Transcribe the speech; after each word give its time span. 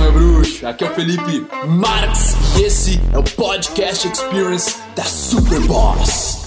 meu 0.00 0.12
bruxo. 0.12 0.66
Aqui 0.66 0.84
é 0.84 0.90
o 0.90 0.94
Felipe 0.94 1.46
Marx 1.68 2.34
e 2.58 2.62
esse 2.64 2.98
é 3.12 3.18
o 3.18 3.22
Podcast 3.22 4.08
Experience 4.08 4.74
da 4.96 5.04
Superboss. 5.04 6.46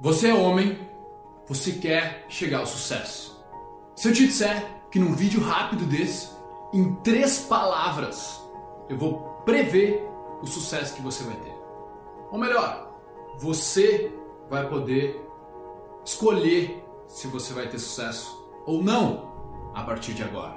Você 0.00 0.28
é 0.28 0.34
homem, 0.34 0.78
você 1.48 1.72
quer 1.72 2.24
chegar 2.28 2.60
ao 2.60 2.66
sucesso. 2.66 3.44
Se 3.96 4.08
eu 4.08 4.12
te 4.12 4.26
disser 4.26 4.64
que 4.92 5.00
num 5.00 5.14
vídeo 5.14 5.42
rápido 5.42 5.84
desse, 5.84 6.28
em 6.72 6.94
três 7.02 7.40
palavras, 7.40 8.40
eu 8.88 8.96
vou 8.96 9.42
prever 9.44 10.00
o 10.40 10.46
sucesso 10.46 10.94
que 10.94 11.02
você 11.02 11.24
vai 11.24 11.34
ter. 11.34 11.54
Ou 12.30 12.38
melhor, 12.38 12.92
você 13.38 14.12
vai 14.48 14.68
poder 14.68 15.20
escolher 16.04 16.85
se 17.08 17.26
você 17.28 17.52
vai 17.52 17.68
ter 17.68 17.78
sucesso 17.78 18.46
ou 18.66 18.82
não 18.82 19.72
a 19.74 19.82
partir 19.82 20.14
de 20.14 20.22
agora. 20.22 20.56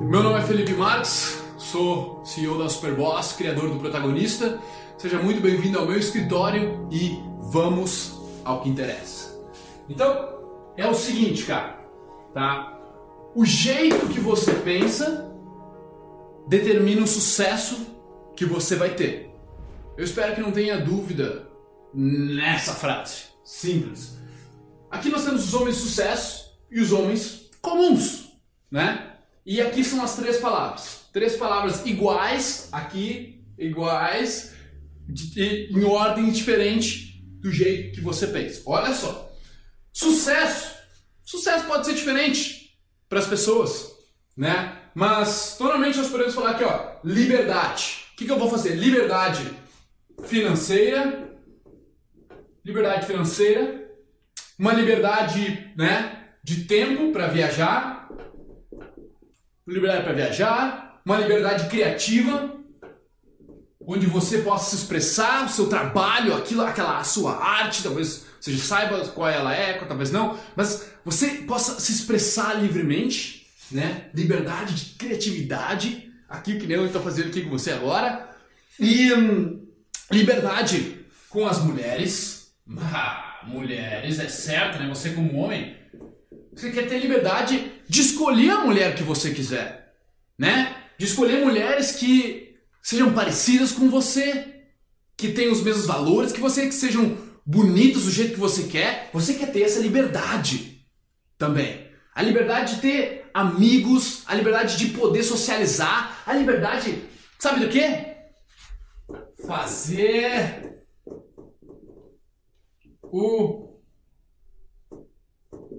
Meu 0.00 0.22
nome 0.22 0.38
é 0.38 0.42
Felipe 0.42 0.72
Marques, 0.72 1.40
sou 1.58 2.24
CEO 2.24 2.58
da 2.58 2.68
Superboss, 2.68 3.34
criador 3.34 3.70
do 3.70 3.78
protagonista. 3.78 4.60
Seja 4.98 5.18
muito 5.18 5.40
bem-vindo 5.40 5.78
ao 5.78 5.86
meu 5.86 5.98
escritório 5.98 6.88
e 6.90 7.22
vamos 7.40 8.20
ao 8.44 8.62
que 8.62 8.68
interessa. 8.68 9.40
Então, 9.88 10.40
é 10.76 10.86
o 10.86 10.94
seguinte, 10.94 11.44
cara, 11.44 11.86
tá? 12.32 12.78
O 13.34 13.44
jeito 13.44 14.06
que 14.08 14.20
você 14.20 14.52
pensa 14.54 15.32
determina 16.46 17.02
o 17.02 17.06
sucesso 17.06 17.86
que 18.34 18.44
você 18.44 18.76
vai 18.76 18.94
ter. 18.94 19.34
Eu 19.96 20.04
espero 20.04 20.34
que 20.34 20.40
não 20.40 20.52
tenha 20.52 20.78
dúvida 20.78 21.48
nessa 21.94 22.72
frase. 22.72 23.24
Simples. 23.44 24.21
Aqui 24.92 25.08
nós 25.08 25.24
temos 25.24 25.48
os 25.48 25.54
homens 25.54 25.76
de 25.76 25.82
sucesso 25.84 26.52
e 26.70 26.78
os 26.78 26.92
homens 26.92 27.48
comuns, 27.62 28.28
né? 28.70 29.14
E 29.44 29.58
aqui 29.58 29.82
são 29.82 30.04
as 30.04 30.16
três 30.16 30.36
palavras. 30.36 31.06
Três 31.10 31.34
palavras 31.34 31.86
iguais, 31.86 32.68
aqui, 32.70 33.42
iguais, 33.58 34.52
de, 35.08 35.70
em 35.72 35.84
ordem 35.84 36.30
diferente 36.30 37.24
do 37.40 37.50
jeito 37.50 37.94
que 37.94 38.02
você 38.02 38.26
pensa. 38.26 38.60
Olha 38.66 38.94
só. 38.94 39.34
Sucesso. 39.90 40.74
Sucesso 41.24 41.64
pode 41.64 41.86
ser 41.86 41.94
diferente 41.94 42.78
para 43.08 43.18
as 43.18 43.26
pessoas, 43.26 43.90
né? 44.36 44.78
Mas 44.94 45.56
normalmente 45.58 45.96
nós 45.96 46.08
podemos 46.08 46.34
falar 46.34 46.50
aqui, 46.50 46.64
ó, 46.64 46.96
liberdade. 47.02 48.04
O 48.12 48.16
que, 48.16 48.26
que 48.26 48.30
eu 48.30 48.38
vou 48.38 48.50
fazer? 48.50 48.74
Liberdade 48.74 49.50
financeira. 50.26 51.34
Liberdade 52.62 53.06
financeira 53.06 53.81
uma 54.62 54.72
liberdade, 54.72 55.72
né, 55.76 56.20
de 56.40 56.66
tempo 56.66 57.10
para 57.10 57.26
viajar, 57.26 58.08
liberdade 59.66 60.04
para 60.04 60.12
viajar, 60.12 61.00
uma 61.04 61.18
liberdade 61.18 61.68
criativa, 61.68 62.54
onde 63.84 64.06
você 64.06 64.38
possa 64.38 64.70
se 64.70 64.76
expressar 64.80 65.46
o 65.46 65.48
seu 65.48 65.66
trabalho, 65.68 66.32
aquilo, 66.32 66.62
aquela 66.62 67.02
sua 67.02 67.44
arte, 67.44 67.82
talvez 67.82 68.24
você 68.40 68.56
saiba 68.56 69.04
qual 69.08 69.28
ela 69.28 69.52
é, 69.52 69.72
talvez 69.84 70.12
não, 70.12 70.38
mas 70.54 70.92
você 71.04 71.28
possa 71.38 71.80
se 71.80 71.90
expressar 71.90 72.54
livremente, 72.54 73.48
né? 73.68 74.10
Liberdade 74.14 74.74
de 74.76 74.84
criatividade, 74.94 76.08
aqui 76.28 76.56
que 76.56 76.68
nem 76.68 76.76
eu 76.76 76.86
estou 76.86 77.02
fazendo 77.02 77.30
aqui 77.30 77.42
com 77.42 77.50
você 77.50 77.72
agora, 77.72 78.30
e 78.78 79.12
hum, 79.12 79.66
liberdade 80.08 81.04
com 81.28 81.48
as 81.48 81.58
mulheres. 81.58 82.52
Mulheres, 83.46 84.18
é 84.18 84.28
certo, 84.28 84.78
né? 84.78 84.88
Você 84.88 85.10
como 85.10 85.36
homem, 85.36 85.76
você 86.54 86.70
quer 86.70 86.88
ter 86.88 86.98
liberdade 86.98 87.72
de 87.88 88.00
escolher 88.00 88.50
a 88.50 88.64
mulher 88.64 88.94
que 88.94 89.02
você 89.02 89.32
quiser, 89.32 89.94
né? 90.38 90.76
De 90.98 91.06
escolher 91.06 91.44
mulheres 91.44 91.92
que 91.92 92.56
sejam 92.82 93.12
parecidas 93.12 93.72
com 93.72 93.88
você, 93.88 94.62
que 95.16 95.32
tenham 95.32 95.52
os 95.52 95.62
mesmos 95.62 95.86
valores 95.86 96.32
que 96.32 96.40
você, 96.40 96.66
que 96.66 96.74
sejam 96.74 97.16
bonitos 97.44 98.04
do 98.04 98.10
jeito 98.10 98.34
que 98.34 98.40
você 98.40 98.64
quer. 98.64 99.10
Você 99.12 99.34
quer 99.34 99.52
ter 99.52 99.62
essa 99.62 99.80
liberdade 99.80 100.86
também. 101.38 101.90
A 102.14 102.22
liberdade 102.22 102.76
de 102.76 102.80
ter 102.82 103.30
amigos, 103.32 104.22
a 104.26 104.34
liberdade 104.34 104.76
de 104.76 104.88
poder 104.88 105.22
socializar, 105.22 106.22
a 106.26 106.34
liberdade, 106.34 107.02
sabe 107.38 107.60
do 107.60 107.68
quê? 107.68 108.16
Fazer 109.46 110.81
o 113.12 113.68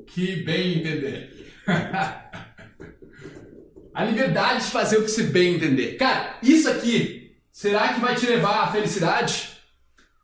que 0.06 0.44
bem 0.44 0.78
entender. 0.78 1.52
a 3.92 4.06
liberdade 4.06 4.66
de 4.66 4.72
fazer 4.72 4.98
o 4.98 5.04
que 5.04 5.10
se 5.10 5.24
bem 5.24 5.56
entender. 5.56 5.98
Cara, 5.98 6.38
isso 6.44 6.70
aqui, 6.70 7.36
será 7.52 7.94
que 7.94 8.00
vai 8.00 8.16
te 8.16 8.28
levar 8.28 8.66
à 8.66 8.72
felicidade? 8.72 9.50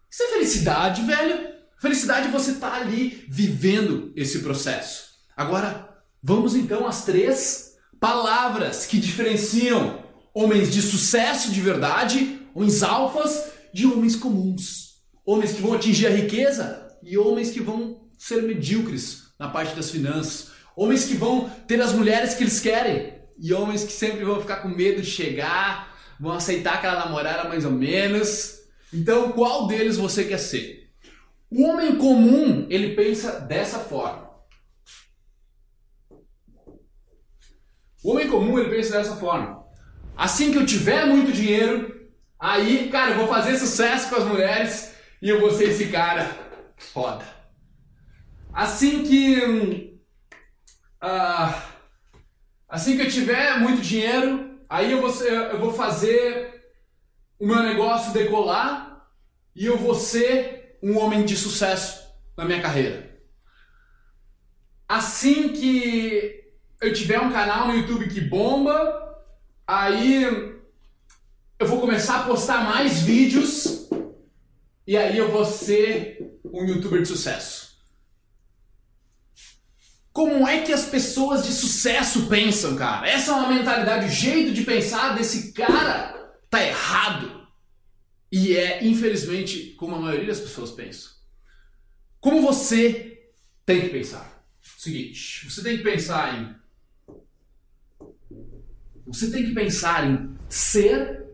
Isso 0.10 0.24
é 0.24 0.28
felicidade, 0.28 1.02
velho. 1.02 1.50
Felicidade 1.82 2.28
é 2.28 2.32
você 2.32 2.52
estar 2.52 2.72
tá 2.72 2.78
ali 2.78 3.26
vivendo 3.28 4.14
esse 4.16 4.40
processo. 4.40 5.10
Agora, 5.36 5.90
vamos 6.22 6.54
então 6.54 6.86
às 6.86 7.06
três 7.06 7.74
palavras 8.00 8.86
que 8.86 9.00
diferenciam 9.00 10.04
homens 10.32 10.72
de 10.72 10.82
sucesso 10.82 11.52
de 11.52 11.62
verdade, 11.62 12.40
homens 12.54 12.84
alfas, 12.84 13.52
de 13.74 13.88
homens 13.88 14.16
comuns. 14.16 14.90
Homens 15.26 15.54
que 15.54 15.62
vão 15.62 15.74
atingir 15.74 16.08
a 16.08 16.12
riqueza 16.12 16.89
e 17.04 17.18
homens 17.18 17.52
que 17.52 17.60
vão 17.60 18.10
ser 18.18 18.44
medíocres 18.44 19.34
na 19.40 19.48
parte 19.48 19.76
das 19.76 19.90
finanças, 19.90 20.52
homens 20.76 21.06
que 21.06 21.16
vão 21.16 21.50
ter 21.68 21.82
as 21.82 21.94
mulheres 21.94 22.34
que 22.34 22.44
eles 22.44 22.60
querem 22.60 23.14
e 23.38 23.54
homens 23.54 23.84
que 23.84 23.92
sempre 23.92 24.26
vão 24.26 24.42
ficar 24.42 24.58
com 24.58 24.68
medo 24.68 25.02
de 25.02 25.10
chegar, 25.10 25.96
vão 26.20 26.34
aceitar 26.34 26.76
aquela 26.76 27.06
namorada 27.06 27.48
mais 27.48 27.64
ou 27.64 27.72
menos. 27.72 28.60
Então, 28.94 29.32
qual 29.32 29.68
deles 29.68 29.98
você 29.98 30.26
quer 30.26 30.40
ser? 30.40 30.90
O 31.50 31.64
homem 31.64 31.96
comum, 31.96 32.68
ele 32.70 32.96
pensa 32.96 33.40
dessa 33.40 33.80
forma. 33.80 34.30
O 38.04 38.12
homem 38.12 38.28
comum, 38.28 38.60
ele 38.60 38.70
pensa 38.70 38.98
dessa 38.98 39.16
forma. 39.16 39.64
Assim 40.16 40.52
que 40.52 40.58
eu 40.58 40.66
tiver 40.66 41.06
muito 41.06 41.32
dinheiro, 41.32 42.10
aí, 42.38 42.90
cara, 42.92 43.12
eu 43.12 43.18
vou 43.20 43.28
fazer 43.28 43.58
sucesso 43.58 44.10
com 44.10 44.18
as 44.18 44.26
mulheres 44.26 44.94
e 45.22 45.30
eu 45.30 45.40
vou 45.40 45.52
ser 45.52 45.70
esse 45.70 45.88
cara 45.88 46.49
Foda. 46.80 47.26
Assim 48.54 49.04
que. 49.04 50.00
Uh, 51.04 51.62
assim 52.68 52.96
que 52.96 53.04
eu 53.04 53.10
tiver 53.10 53.60
muito 53.60 53.82
dinheiro, 53.82 54.60
aí 54.68 54.92
eu 54.92 55.02
vou, 55.02 55.24
eu 55.24 55.60
vou 55.60 55.74
fazer 55.74 56.74
o 57.38 57.46
meu 57.46 57.62
negócio 57.62 58.12
decolar 58.12 59.08
e 59.56 59.66
eu 59.66 59.78
vou 59.78 59.94
ser 59.94 60.78
um 60.82 60.98
homem 60.98 61.26
de 61.26 61.36
sucesso 61.36 62.02
na 62.36 62.46
minha 62.46 62.62
carreira. 62.62 63.20
Assim 64.88 65.50
que 65.50 66.44
eu 66.82 66.94
tiver 66.94 67.20
um 67.20 67.32
canal 67.32 67.68
no 67.68 67.76
YouTube 67.76 68.10
que 68.10 68.22
bomba, 68.22 69.18
aí 69.68 70.24
eu 71.60 71.68
vou 71.68 71.80
começar 71.80 72.22
a 72.22 72.24
postar 72.24 72.64
mais 72.64 73.02
vídeos 73.02 73.90
e 74.90 74.98
aí 74.98 75.20
eu 75.20 75.32
vou 75.32 75.46
ser 75.46 76.40
um 76.52 76.66
youtuber 76.66 77.00
de 77.00 77.08
sucesso. 77.08 77.78
Como 80.12 80.48
é 80.48 80.64
que 80.64 80.74
as 80.74 80.86
pessoas 80.88 81.46
de 81.46 81.52
sucesso 81.52 82.26
pensam, 82.26 82.76
cara? 82.76 83.08
Essa 83.08 83.30
é 83.30 83.36
uma 83.36 83.54
mentalidade, 83.54 84.08
o 84.08 84.10
jeito 84.10 84.52
de 84.52 84.64
pensar 84.64 85.16
desse 85.16 85.54
cara 85.54 86.34
tá 86.50 86.66
errado. 86.66 87.48
E 88.32 88.58
é, 88.58 88.84
infelizmente, 88.84 89.76
como 89.78 89.96
a 89.96 90.00
maioria 90.00 90.26
das 90.26 90.40
pessoas 90.40 90.72
pensam. 90.72 91.12
Como 92.20 92.42
você 92.42 93.30
tem 93.68 93.82
que 93.82 93.90
pensar? 93.90 94.44
Seguinte, 94.76 95.52
você 95.52 95.62
tem 95.62 95.78
que 95.78 95.84
pensar 95.84 96.36
em. 96.36 96.56
Você 99.06 99.30
tem 99.30 99.46
que 99.46 99.54
pensar 99.54 100.10
em 100.10 100.36
ser, 100.50 101.28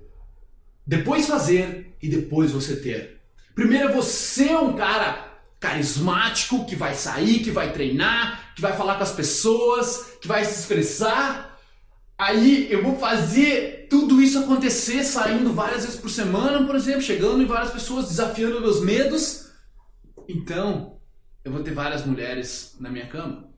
depois 0.85 1.25
fazer 1.25 1.95
e 2.01 2.09
depois 2.09 2.51
você 2.51 2.75
ter. 2.75 3.14
Primeiro 3.55 3.87
é 3.87 3.91
você 3.91 4.53
um 4.53 4.73
cara 4.73 5.33
carismático 5.59 6.65
que 6.65 6.75
vai 6.75 6.93
sair, 6.93 7.39
que 7.39 7.49
vai 7.49 7.71
treinar, 7.71 8.53
que 8.53 8.61
vai 8.61 8.75
falar 8.75 8.95
com 8.95 9.03
as 9.03 9.13
pessoas, 9.13 10.17
que 10.21 10.27
vai 10.27 10.43
se 10.43 10.59
expressar. 10.59 11.57
Aí 12.17 12.71
eu 12.71 12.83
vou 12.83 12.97
fazer 12.97 13.87
tudo 13.89 14.21
isso 14.21 14.39
acontecer, 14.39 15.03
saindo 15.03 15.53
várias 15.53 15.85
vezes 15.85 15.99
por 15.99 16.09
semana, 16.09 16.65
por 16.65 16.75
exemplo, 16.75 17.01
chegando 17.01 17.41
em 17.41 17.47
várias 17.47 17.71
pessoas, 17.71 18.09
desafiando 18.09 18.61
meus 18.61 18.81
medos. 18.81 19.49
Então, 20.27 20.99
eu 21.43 21.51
vou 21.51 21.63
ter 21.63 21.73
várias 21.73 22.05
mulheres 22.05 22.75
na 22.79 22.89
minha 22.89 23.07
cama. 23.07 23.49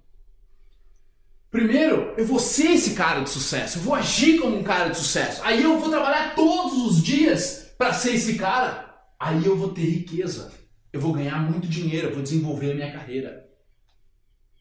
Primeiro, 1.50 2.14
eu 2.18 2.26
vou 2.26 2.40
ser 2.40 2.72
esse 2.72 2.94
cara 2.94 3.22
de 3.22 3.30
sucesso, 3.30 3.80
eu 3.80 3.82
vou 3.82 3.96
agir 3.96 4.40
como 4.40 4.58
um 4.58 4.64
cara 4.64 4.90
de 4.90 4.98
sucesso. 4.98 5.42
Aí 5.44 5.64
eu 5.64 5.80
vou 5.80 5.90
trabalhar 5.90 6.36
todos 6.36 6.86
os 6.86 7.02
dias 7.02 7.74
para 7.78 7.94
ser 7.94 8.16
esse 8.16 8.36
cara. 8.36 8.87
Aí 9.20 9.46
eu 9.46 9.58
vou 9.58 9.74
ter 9.74 9.86
riqueza, 9.86 10.54
eu 10.94 11.00
vou 11.02 11.14
ganhar 11.14 11.40
muito 11.40 11.68
dinheiro, 11.68 12.08
eu 12.10 12.14
vou 12.14 12.24
desenvolver 12.24 12.72
a 12.72 12.76
minha 12.76 12.92
carreira. 12.92 13.48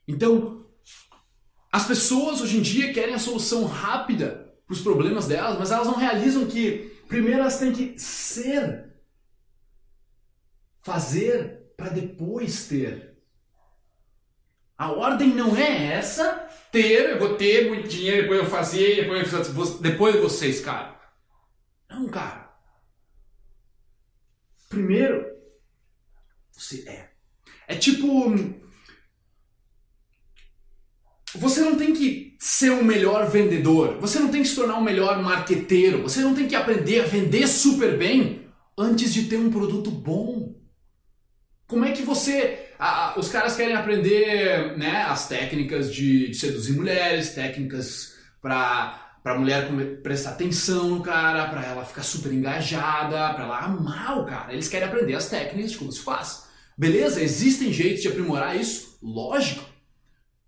Então, 0.06 0.64
As 1.72 1.86
pessoas 1.86 2.40
hoje 2.40 2.56
em 2.58 2.62
dia 2.62 2.92
querem 2.92 3.14
a 3.14 3.18
solução 3.18 3.64
rápida 3.64 4.52
para 4.66 4.72
os 4.72 4.80
problemas 4.80 5.26
delas, 5.28 5.58
mas 5.58 5.70
elas 5.70 5.86
não 5.86 5.96
realizam 5.96 6.46
que 6.46 6.90
primeiro 7.08 7.40
elas 7.40 7.58
têm 7.58 7.72
que 7.72 7.98
ser, 7.98 8.94
fazer 10.82 11.72
para 11.76 11.90
depois 11.90 12.66
ter. 12.66 13.16
A 14.78 14.90
ordem 14.92 15.34
não 15.34 15.56
é 15.56 15.92
essa, 15.94 16.48
ter, 16.70 17.10
eu 17.10 17.18
vou 17.18 17.36
ter 17.36 17.68
muito 17.68 17.88
dinheiro, 17.88 18.22
depois 18.22 18.40
eu 18.40 18.46
fazer, 18.50 19.02
depois, 19.02 19.32
eu, 19.32 19.78
depois 19.80 20.16
vocês, 20.20 20.60
cara. 20.60 20.98
Não, 21.90 22.08
cara. 22.08 22.45
Primeiro, 24.68 25.24
você 26.52 26.88
é. 26.88 27.10
É 27.68 27.74
tipo. 27.74 28.34
Você 31.34 31.60
não 31.60 31.76
tem 31.76 31.92
que 31.92 32.36
ser 32.38 32.70
o 32.70 32.84
melhor 32.84 33.28
vendedor, 33.28 33.98
você 34.00 34.18
não 34.18 34.30
tem 34.30 34.42
que 34.42 34.48
se 34.48 34.54
tornar 34.54 34.78
o 34.78 34.84
melhor 34.84 35.22
marqueteiro, 35.22 36.02
você 36.02 36.20
não 36.20 36.34
tem 36.34 36.48
que 36.48 36.54
aprender 36.54 37.00
a 37.00 37.06
vender 37.06 37.46
super 37.46 37.98
bem 37.98 38.48
antes 38.78 39.12
de 39.12 39.24
ter 39.24 39.36
um 39.36 39.50
produto 39.50 39.90
bom. 39.90 40.54
Como 41.66 41.84
é 41.84 41.92
que 41.92 42.02
você. 42.02 42.70
A, 42.78 43.18
os 43.18 43.28
caras 43.28 43.56
querem 43.56 43.74
aprender 43.74 44.76
né, 44.78 45.02
as 45.02 45.28
técnicas 45.28 45.92
de, 45.92 46.28
de 46.28 46.34
seduzir 46.34 46.72
mulheres, 46.72 47.34
técnicas 47.34 48.14
para 48.40 49.05
para 49.26 49.40
mulher 49.40 49.68
prestar 50.04 50.30
atenção 50.30 50.88
no 50.88 51.02
cara, 51.02 51.48
para 51.48 51.66
ela 51.66 51.84
ficar 51.84 52.04
super 52.04 52.32
engajada, 52.32 53.34
para 53.34 53.42
ela 53.42 53.58
amar 53.58 54.20
o 54.20 54.24
cara. 54.24 54.52
Eles 54.52 54.68
querem 54.68 54.86
aprender 54.86 55.14
as 55.16 55.28
técnicas 55.28 55.72
de 55.72 55.78
como 55.78 55.90
se 55.90 55.98
faz. 55.98 56.44
Beleza, 56.78 57.20
existem 57.20 57.72
jeitos 57.72 58.02
de 58.02 58.06
aprimorar 58.06 58.54
isso, 58.54 58.96
lógico. 59.02 59.64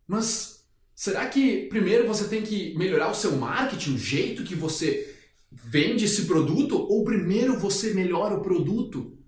Mas 0.07 0.65
será 0.95 1.27
que 1.27 1.63
primeiro 1.63 2.07
você 2.07 2.29
tem 2.29 2.43
que 2.43 2.73
melhorar 2.79 3.11
o 3.11 3.17
seu 3.17 3.33
marketing, 3.33 3.95
o 3.95 3.99
jeito 3.99 4.45
que 4.45 4.55
você 4.55 5.13
vende 5.51 6.05
esse 6.05 6.27
produto, 6.27 6.79
ou 6.81 7.03
primeiro 7.03 7.59
você 7.59 7.93
melhora 7.95 8.37
o 8.37 8.43
produto? 8.43 9.19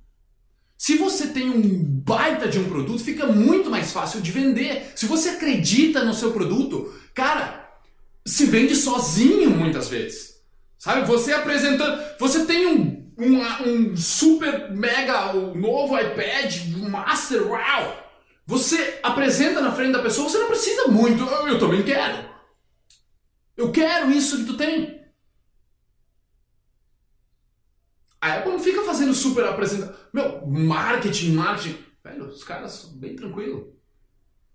Se 0.78 0.94
você 0.94 1.26
tem 1.26 1.50
um 1.50 1.82
baita 1.82 2.46
de 2.46 2.60
um 2.60 2.68
produto, 2.68 3.02
fica 3.02 3.26
muito 3.26 3.68
mais 3.68 3.90
fácil 3.90 4.20
de 4.20 4.30
vender. 4.30 4.92
Se 4.94 5.06
você 5.06 5.30
acredita 5.30 6.04
no 6.04 6.14
seu 6.14 6.30
produto, 6.30 6.94
cara, 7.12 7.59
se 8.30 8.46
vende 8.46 8.76
sozinho 8.76 9.50
muitas 9.50 9.88
vezes. 9.88 10.40
Sabe? 10.78 11.06
Você 11.06 11.32
apresentando. 11.32 12.02
Você 12.18 12.46
tem 12.46 12.66
um, 12.66 13.12
um, 13.18 13.40
um 13.68 13.96
super 13.96 14.70
mega 14.70 15.34
um 15.34 15.54
novo 15.54 15.98
iPad, 15.98 16.74
um 16.76 16.88
Master, 16.88 17.46
uau! 17.48 18.08
Você 18.46 18.98
apresenta 19.02 19.60
na 19.60 19.72
frente 19.72 19.92
da 19.92 20.02
pessoa, 20.02 20.28
você 20.28 20.38
não 20.38 20.48
precisa 20.48 20.88
muito. 20.88 21.22
Eu, 21.22 21.48
eu 21.48 21.58
também 21.58 21.82
quero. 21.82 22.30
Eu 23.56 23.70
quero 23.70 24.10
isso 24.10 24.38
que 24.38 24.44
tu 24.44 24.56
tem. 24.56 25.00
A 28.20 28.34
Apple 28.34 28.52
não 28.52 28.60
fica 28.60 28.82
fazendo 28.82 29.14
super 29.14 29.44
apresentação. 29.44 29.94
Meu, 30.12 30.46
marketing, 30.46 31.32
marketing. 31.32 31.78
Velho, 32.02 32.26
os 32.26 32.44
caras 32.44 32.86
bem 32.86 33.14
tranquilos. 33.14 33.66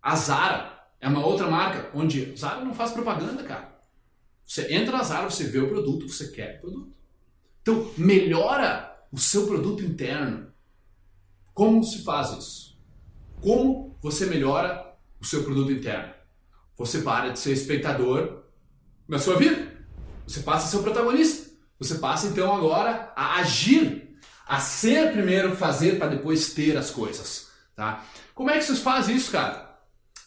A 0.01 0.15
Zara 0.15 0.74
é 0.99 1.07
uma 1.07 1.25
outra 1.25 1.49
marca 1.49 1.89
onde 1.93 2.35
Zara 2.35 2.63
não 2.63 2.73
faz 2.73 2.91
propaganda, 2.91 3.43
cara. 3.43 3.79
Você 4.45 4.73
entra 4.73 4.97
na 4.97 5.03
Zara, 5.03 5.29
você 5.29 5.45
vê 5.45 5.59
o 5.59 5.69
produto, 5.69 6.07
você 6.07 6.27
quer 6.29 6.57
o 6.57 6.61
produto. 6.61 6.95
Então, 7.61 7.91
melhora 7.97 8.95
o 9.11 9.17
seu 9.17 9.47
produto 9.47 9.83
interno. 9.83 10.53
Como 11.53 11.83
se 11.83 12.03
faz 12.03 12.31
isso? 12.31 12.79
Como 13.41 13.97
você 14.01 14.25
melhora 14.25 14.95
o 15.19 15.25
seu 15.25 15.43
produto 15.43 15.71
interno? 15.71 16.13
Você 16.77 17.01
para 17.01 17.29
de 17.29 17.39
ser 17.39 17.53
espectador 17.53 18.43
na 19.07 19.17
sua 19.17 19.37
vida. 19.37 19.73
Você 20.27 20.41
passa 20.41 20.67
a 20.67 20.69
ser 20.69 20.77
o 20.77 20.83
protagonista. 20.83 21.45
Você 21.79 21.95
passa 21.95 22.27
então 22.27 22.55
agora 22.55 23.11
a 23.15 23.35
agir, 23.37 24.17
a 24.47 24.59
ser 24.59 25.11
primeiro 25.11 25.55
fazer 25.55 25.97
para 25.97 26.07
depois 26.07 26.53
ter 26.53 26.77
as 26.77 26.89
coisas, 26.89 27.49
tá? 27.75 28.05
Como 28.33 28.49
é 28.49 28.57
que 28.57 28.63
vocês 28.63 28.79
fazem 28.79 29.15
isso, 29.15 29.31
cara? 29.31 29.64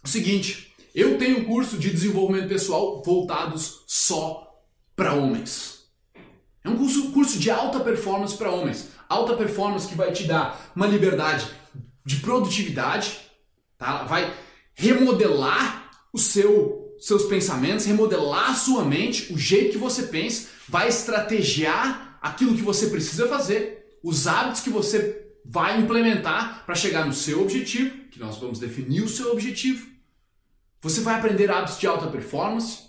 O 0.09 0.11
seguinte, 0.11 0.75
eu 0.95 1.19
tenho 1.19 1.41
um 1.41 1.45
curso 1.45 1.77
de 1.77 1.91
desenvolvimento 1.91 2.49
pessoal 2.49 3.03
voltados 3.05 3.83
só 3.87 4.59
para 4.97 5.13
homens. 5.13 5.81
É 6.65 6.71
um 6.71 6.79
curso, 6.79 7.13
curso 7.13 7.39
de 7.39 7.51
alta 7.51 7.79
performance 7.79 8.35
para 8.35 8.51
homens. 8.51 8.89
Alta 9.07 9.37
performance 9.37 9.87
que 9.87 9.95
vai 9.95 10.11
te 10.11 10.25
dar 10.25 10.73
uma 10.75 10.87
liberdade 10.87 11.47
de 12.07 12.17
produtividade, 12.21 13.19
tá? 13.77 14.05
Vai 14.05 14.35
remodelar 14.73 15.91
o 16.11 16.19
seu 16.19 16.97
seus 16.99 17.25
pensamentos, 17.25 17.85
remodelar 17.85 18.53
a 18.53 18.55
sua 18.55 18.87
mente, 18.87 19.31
o 19.31 19.37
jeito 19.37 19.73
que 19.73 19.79
você 19.79 20.05
pensa, 20.05 20.49
vai 20.67 20.89
estrategiar 20.89 22.19
aquilo 22.23 22.57
que 22.57 22.63
você 22.63 22.87
precisa 22.87 23.29
fazer, 23.29 23.99
os 24.03 24.27
hábitos 24.27 24.63
que 24.63 24.71
você 24.71 25.29
vai 25.45 25.79
implementar 25.79 26.65
para 26.65 26.75
chegar 26.75 27.05
no 27.05 27.13
seu 27.13 27.43
objetivo, 27.43 28.09
que 28.11 28.19
nós 28.19 28.39
vamos 28.39 28.59
definir 28.59 29.03
o 29.03 29.09
seu 29.09 29.31
objetivo. 29.33 29.98
Você 30.81 31.01
vai 31.01 31.15
aprender 31.15 31.51
hábitos 31.51 31.79
de 31.79 31.87
alta 31.87 32.07
performance, 32.07 32.89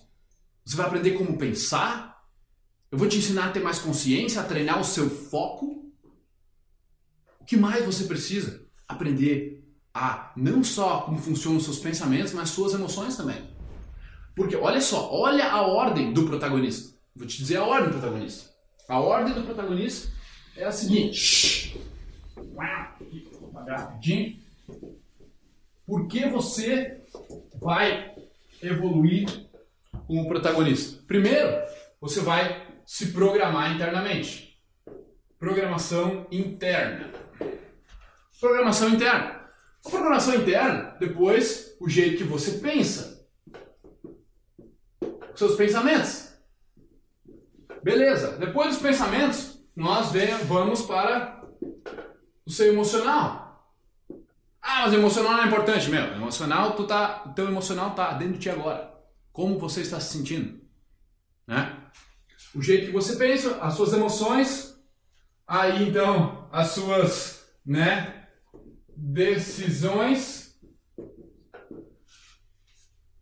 você 0.63 0.75
vai 0.75 0.85
aprender 0.85 1.11
como 1.11 1.37
pensar. 1.37 2.23
Eu 2.91 2.97
vou 2.97 3.07
te 3.07 3.17
ensinar 3.17 3.47
a 3.47 3.51
ter 3.51 3.61
mais 3.61 3.79
consciência, 3.79 4.41
a 4.41 4.43
treinar 4.43 4.79
o 4.79 4.83
seu 4.83 5.09
foco. 5.09 5.91
O 7.39 7.45
que 7.45 7.57
mais 7.57 7.85
você 7.85 8.03
precisa? 8.03 8.67
Aprender 8.87 9.67
a 9.93 10.31
não 10.35 10.63
só 10.63 11.01
como 11.01 11.17
funcionam 11.17 11.57
os 11.57 11.63
seus 11.63 11.79
pensamentos, 11.79 12.33
mas 12.33 12.49
suas 12.49 12.73
emoções 12.73 13.17
também. 13.17 13.49
Porque 14.35 14.55
olha 14.55 14.79
só, 14.79 15.11
olha 15.11 15.51
a 15.51 15.61
ordem 15.61 16.13
do 16.13 16.25
protagonista. 16.25 16.95
Vou 17.15 17.27
te 17.27 17.37
dizer 17.37 17.57
a 17.57 17.65
ordem 17.65 17.89
do 17.89 17.99
protagonista. 17.99 18.49
A 18.87 18.99
ordem 18.99 19.33
do 19.33 19.43
protagonista 19.43 20.11
é 20.55 20.65
a 20.65 20.71
seguinte. 20.71 21.79
Rapidinho. 23.67 24.39
Por 25.89 26.07
que 26.07 26.29
você 26.29 27.01
vai 27.59 28.13
evoluir 28.61 29.49
como 30.05 30.27
protagonista? 30.27 31.01
Primeiro, 31.07 31.49
você 31.99 32.19
vai 32.19 32.67
se 32.85 33.11
programar 33.11 33.73
internamente. 33.73 34.55
Programação 35.39 36.27
interna. 36.31 37.11
Programação 38.39 38.89
interna. 38.89 39.49
A 39.83 39.89
programação 39.89 40.35
interna, 40.35 40.95
depois, 40.99 41.75
o 41.81 41.89
jeito 41.89 42.19
que 42.19 42.23
você 42.23 42.59
pensa 42.59 43.27
seus 45.33 45.55
pensamentos. 45.55 46.35
Beleza, 47.81 48.37
depois 48.37 48.75
dos 48.75 48.81
pensamentos, 48.83 49.59
nós 49.75 50.11
vamos 50.45 50.83
para 50.83 51.43
o 52.45 52.51
seu 52.51 52.73
emocional. 52.73 53.48
Ah, 54.61 54.81
mas 54.83 54.93
emocional 54.93 55.33
não 55.33 55.43
é 55.43 55.47
importante, 55.47 55.89
meu. 55.89 56.03
emocional, 56.13 56.75
tu 56.75 56.85
tá, 56.85 57.23
o 57.25 57.33
teu 57.33 57.47
emocional 57.47 57.95
tá 57.95 58.13
dentro 58.13 58.33
de 58.33 58.39
ti 58.39 58.49
agora. 58.49 58.93
Como 59.31 59.57
você 59.57 59.81
está 59.81 59.99
se 59.99 60.17
sentindo, 60.17 60.61
né? 61.47 61.77
O 62.53 62.61
jeito 62.61 62.87
que 62.87 62.91
você 62.91 63.15
pensa, 63.15 63.57
as 63.61 63.75
suas 63.75 63.93
emoções, 63.93 64.75
aí 65.47 65.87
então 65.87 66.49
as 66.51 66.69
suas, 66.69 67.47
né, 67.65 68.27
decisões. 68.95 70.59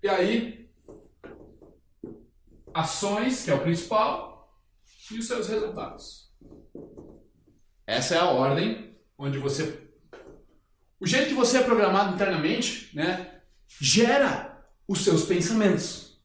E 0.01 0.07
aí 0.07 0.57
ações, 2.77 3.43
que 3.43 3.49
é 3.49 3.55
o 3.55 3.61
principal, 3.61 4.55
e 5.11 5.17
os 5.17 5.27
seus 5.27 5.47
resultados. 5.47 6.31
Essa 7.85 8.15
é 8.15 8.17
a 8.19 8.29
ordem 8.29 8.95
onde 9.17 9.39
você. 9.39 9.86
O 10.99 11.05
jeito 11.05 11.27
que 11.27 11.33
você 11.33 11.57
é 11.57 11.63
programado 11.63 12.15
internamente, 12.15 12.89
né, 12.93 13.27
gera 13.79 14.65
os 14.87 15.03
seus 15.03 15.25
pensamentos. 15.25 16.17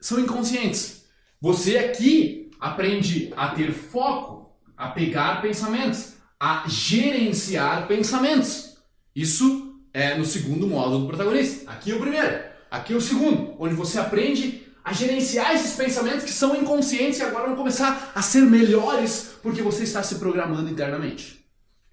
São 0.00 0.18
inconscientes. 0.18 1.04
Você 1.40 1.78
aqui 1.78 2.50
aprende 2.58 3.32
a 3.36 3.48
ter 3.48 3.72
foco, 3.72 4.56
a 4.76 4.88
pegar 4.88 5.42
pensamentos, 5.42 6.14
a 6.40 6.64
gerenciar 6.66 7.86
pensamentos. 7.86 8.78
Isso 9.14 9.80
é 9.92 10.16
no 10.16 10.24
segundo 10.24 10.66
módulo 10.66 11.00
do 11.00 11.06
protagonista. 11.06 11.70
Aqui 11.70 11.92
é 11.92 11.94
o 11.94 12.00
primeiro. 12.00 12.44
Aqui 12.70 12.92
é 12.92 12.96
o 12.96 13.00
segundo, 13.00 13.54
onde 13.58 13.74
você 13.74 13.98
aprende 13.98 14.66
a 14.84 14.92
gerenciar 14.92 15.54
esses 15.54 15.74
pensamentos 15.74 16.24
que 16.24 16.32
são 16.32 16.54
inconscientes 16.54 17.18
e 17.20 17.22
agora 17.22 17.46
vão 17.46 17.56
começar 17.56 18.12
a 18.14 18.22
ser 18.22 18.42
melhores 18.42 19.36
porque 19.42 19.62
você 19.62 19.84
está 19.84 20.02
se 20.02 20.16
programando 20.16 20.68
internamente. 20.70 21.44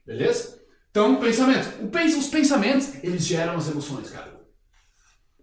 Beleza? 0.06 0.63
Então, 0.94 1.20
pensamentos. 1.20 1.70
Os 2.16 2.28
pensamentos, 2.28 3.04
eles 3.04 3.26
geram 3.26 3.56
as 3.56 3.68
emoções, 3.68 4.12
cara. 4.12 4.32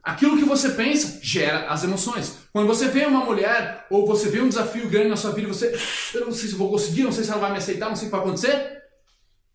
Aquilo 0.00 0.38
que 0.38 0.44
você 0.44 0.70
pensa 0.70 1.18
gera 1.20 1.68
as 1.68 1.82
emoções. 1.82 2.38
Quando 2.52 2.68
você 2.68 2.86
vê 2.86 3.04
uma 3.04 3.24
mulher 3.24 3.84
ou 3.90 4.06
você 4.06 4.28
vê 4.28 4.40
um 4.40 4.48
desafio 4.48 4.88
grande 4.88 5.08
na 5.08 5.16
sua 5.16 5.32
vida 5.32 5.48
você, 5.48 5.76
eu 6.14 6.26
não 6.26 6.32
sei 6.32 6.48
se 6.48 6.54
vou 6.54 6.70
conseguir, 6.70 7.02
não 7.02 7.10
sei 7.10 7.24
se 7.24 7.30
ela 7.30 7.40
vai 7.40 7.50
me 7.50 7.58
aceitar, 7.58 7.88
não 7.88 7.96
sei 7.96 8.06
o 8.06 8.10
que 8.10 8.16
vai 8.16 8.24
acontecer, 8.24 8.80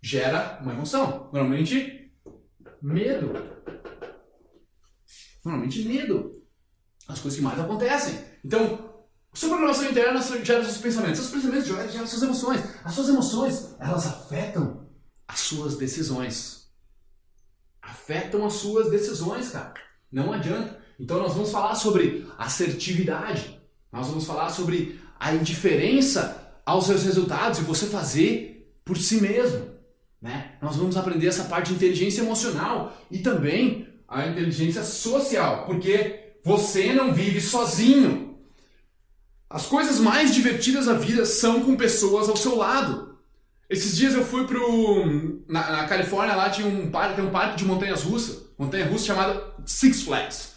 gera 0.04 0.60
uma 0.62 0.74
emoção. 0.74 1.30
Normalmente, 1.32 2.12
medo. 2.82 3.32
Normalmente, 5.46 5.82
medo. 5.88 6.30
as 7.08 7.20
coisas 7.20 7.40
que 7.40 7.46
mais 7.46 7.58
acontecem. 7.58 8.20
Então, 8.44 8.94
sua 9.34 9.48
programação 9.48 9.90
interna 9.90 10.22
gera 10.22 10.62
seus 10.62 10.78
pensamentos, 10.78 11.22
seus 11.22 11.32
pensamentos 11.32 11.68
geram 11.68 12.06
suas 12.06 12.24
emoções. 12.24 12.62
As 12.84 12.94
suas 12.94 13.08
emoções, 13.08 13.76
elas 13.80 14.06
afetam 14.06 14.85
as 15.28 15.40
suas 15.40 15.76
decisões. 15.78 16.68
Afetam 17.82 18.46
as 18.46 18.54
suas 18.54 18.90
decisões, 18.90 19.50
cara. 19.50 19.74
Não 20.12 20.32
adianta. 20.32 20.80
Então 21.00 21.20
nós 21.20 21.34
vamos 21.34 21.52
falar 21.52 21.76
sobre 21.76 22.28
assertividade. 22.38 23.60
Nós 23.92 24.08
vamos 24.08 24.26
falar 24.26 24.50
sobre 24.50 25.00
a 25.20 25.34
indiferença 25.34 26.60
aos 26.66 26.86
seus 26.86 27.04
resultados 27.04 27.60
e 27.60 27.64
você 27.64 27.86
fazer 27.86 28.76
por 28.84 28.98
si 28.98 29.22
mesmo. 29.22 29.76
Né? 30.22 30.54
Nós 30.62 30.76
vamos 30.76 30.98
aprender 30.98 31.28
essa 31.28 31.46
parte 31.46 31.70
de 31.70 31.76
inteligência 31.76 32.22
emocional 32.22 32.96
e 33.12 33.20
também 33.20 33.88
a 34.08 34.28
inteligência 34.28 34.84
social, 34.84 35.66
porque 35.66 36.34
você 36.44 36.94
não 36.94 37.14
vive 37.14 37.42
sozinho. 37.42 38.38
As 39.50 39.66
coisas 39.66 40.00
mais 40.00 40.34
divertidas 40.34 40.86
da 40.86 40.94
vida 40.94 41.26
são 41.26 41.64
com 41.64 41.76
pessoas 41.76 42.30
ao 42.30 42.38
seu 42.38 42.56
lado. 42.56 43.15
Esses 43.76 43.98
dias 43.98 44.14
eu 44.14 44.24
fui 44.24 44.48
pro. 44.48 45.44
Na, 45.50 45.70
na 45.70 45.84
Califórnia 45.86 46.34
lá 46.34 46.50
tinha 46.50 46.66
um 46.66 46.90
parque, 46.90 47.16
tem 47.16 47.26
um 47.26 47.30
parque 47.30 47.58
de 47.58 47.66
montanhas 47.66 48.04
russas, 48.04 48.44
montanha 48.58 48.86
russa 48.86 49.08
chamada 49.08 49.54
Six 49.66 50.04
Flags. 50.04 50.54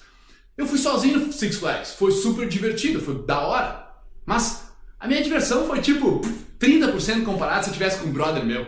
Eu 0.57 0.69
fui 0.69 0.79
sozinho 0.79 1.19
no 1.19 1.33
Six 1.33 1.57
Flags, 1.57 1.95
foi 1.95 2.13
super 2.13 2.49
divertido, 2.49 3.01
foi 3.01 3.21
da 3.27 3.41
hora. 3.41 3.91
Mas 4.25 4.69
a 5.01 5.09
minha 5.09 5.21
diversão 5.21 5.67
foi 5.67 5.81
tipo 5.81 6.21
30% 6.61 7.25
comparado 7.25 7.65
se 7.65 7.71
eu 7.71 7.75
tivesse 7.75 7.99
com 7.99 8.07
um 8.07 8.13
brother 8.13 8.45
meu. 8.45 8.65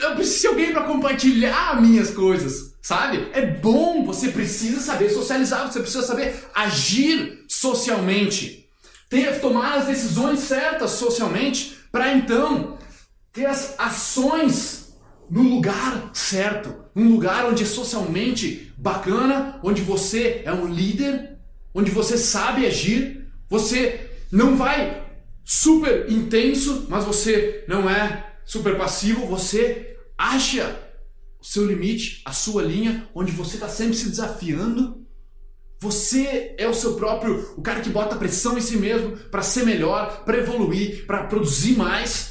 Eu 0.00 0.14
preciso 0.14 0.42
de 0.42 0.46
alguém 0.46 0.72
para 0.72 0.84
compartilhar 0.84 1.82
minhas 1.82 2.12
coisas, 2.12 2.76
sabe? 2.80 3.30
É 3.32 3.44
bom, 3.44 4.04
você 4.04 4.30
precisa 4.30 4.80
saber 4.80 5.10
socializar, 5.10 5.66
você 5.66 5.80
precisa 5.80 6.06
saber 6.06 6.44
agir 6.54 7.44
socialmente. 7.48 8.68
Ter, 9.10 9.40
tomar 9.40 9.78
as 9.78 9.86
decisões 9.86 10.38
certas 10.38 10.92
socialmente 10.92 11.78
para 11.90 12.12
então 12.12 12.77
ter 13.38 13.46
as 13.46 13.78
ações 13.78 14.98
no 15.30 15.42
lugar 15.42 16.10
certo, 16.12 16.74
um 16.96 17.08
lugar 17.08 17.46
onde 17.46 17.62
é 17.62 17.66
socialmente 17.66 18.72
bacana, 18.76 19.60
onde 19.62 19.80
você 19.80 20.42
é 20.44 20.52
um 20.52 20.66
líder, 20.66 21.38
onde 21.72 21.88
você 21.88 22.18
sabe 22.18 22.66
agir, 22.66 23.28
você 23.48 24.10
não 24.32 24.56
vai 24.56 25.06
super 25.44 26.10
intenso, 26.10 26.86
mas 26.88 27.04
você 27.04 27.64
não 27.68 27.88
é 27.88 28.34
super 28.44 28.76
passivo, 28.76 29.26
você 29.26 29.96
acha 30.16 30.76
o 31.40 31.44
seu 31.44 31.64
limite, 31.64 32.22
a 32.24 32.32
sua 32.32 32.62
linha, 32.62 33.08
onde 33.14 33.30
você 33.30 33.54
está 33.54 33.68
sempre 33.68 33.94
se 33.94 34.10
desafiando. 34.10 35.06
Você 35.80 36.56
é 36.58 36.66
o 36.66 36.74
seu 36.74 36.94
próprio, 36.94 37.54
o 37.56 37.62
cara 37.62 37.80
que 37.80 37.88
bota 37.88 38.16
pressão 38.16 38.58
em 38.58 38.60
si 38.60 38.76
mesmo 38.76 39.16
para 39.30 39.42
ser 39.42 39.64
melhor, 39.64 40.24
para 40.24 40.38
evoluir, 40.38 41.06
para 41.06 41.22
produzir 41.22 41.76
mais, 41.76 42.27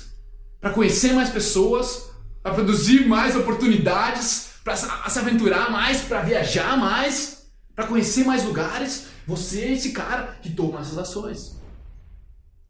para 0.67 0.73
conhecer 0.73 1.13
mais 1.13 1.29
pessoas, 1.29 2.09
para 2.43 2.53
produzir 2.53 3.07
mais 3.07 3.37
oportunidades, 3.37 4.49
para 4.65 4.75
se 4.75 5.19
aventurar 5.19 5.71
mais, 5.71 6.01
para 6.01 6.21
viajar 6.21 6.75
mais, 6.77 7.47
para 7.73 7.87
conhecer 7.87 8.25
mais 8.25 8.43
lugares. 8.43 9.05
Você 9.25 9.61
é 9.61 9.71
esse 9.71 9.93
cara 9.93 10.37
que 10.41 10.51
toma 10.51 10.81
essas 10.81 10.97
ações. 10.97 11.55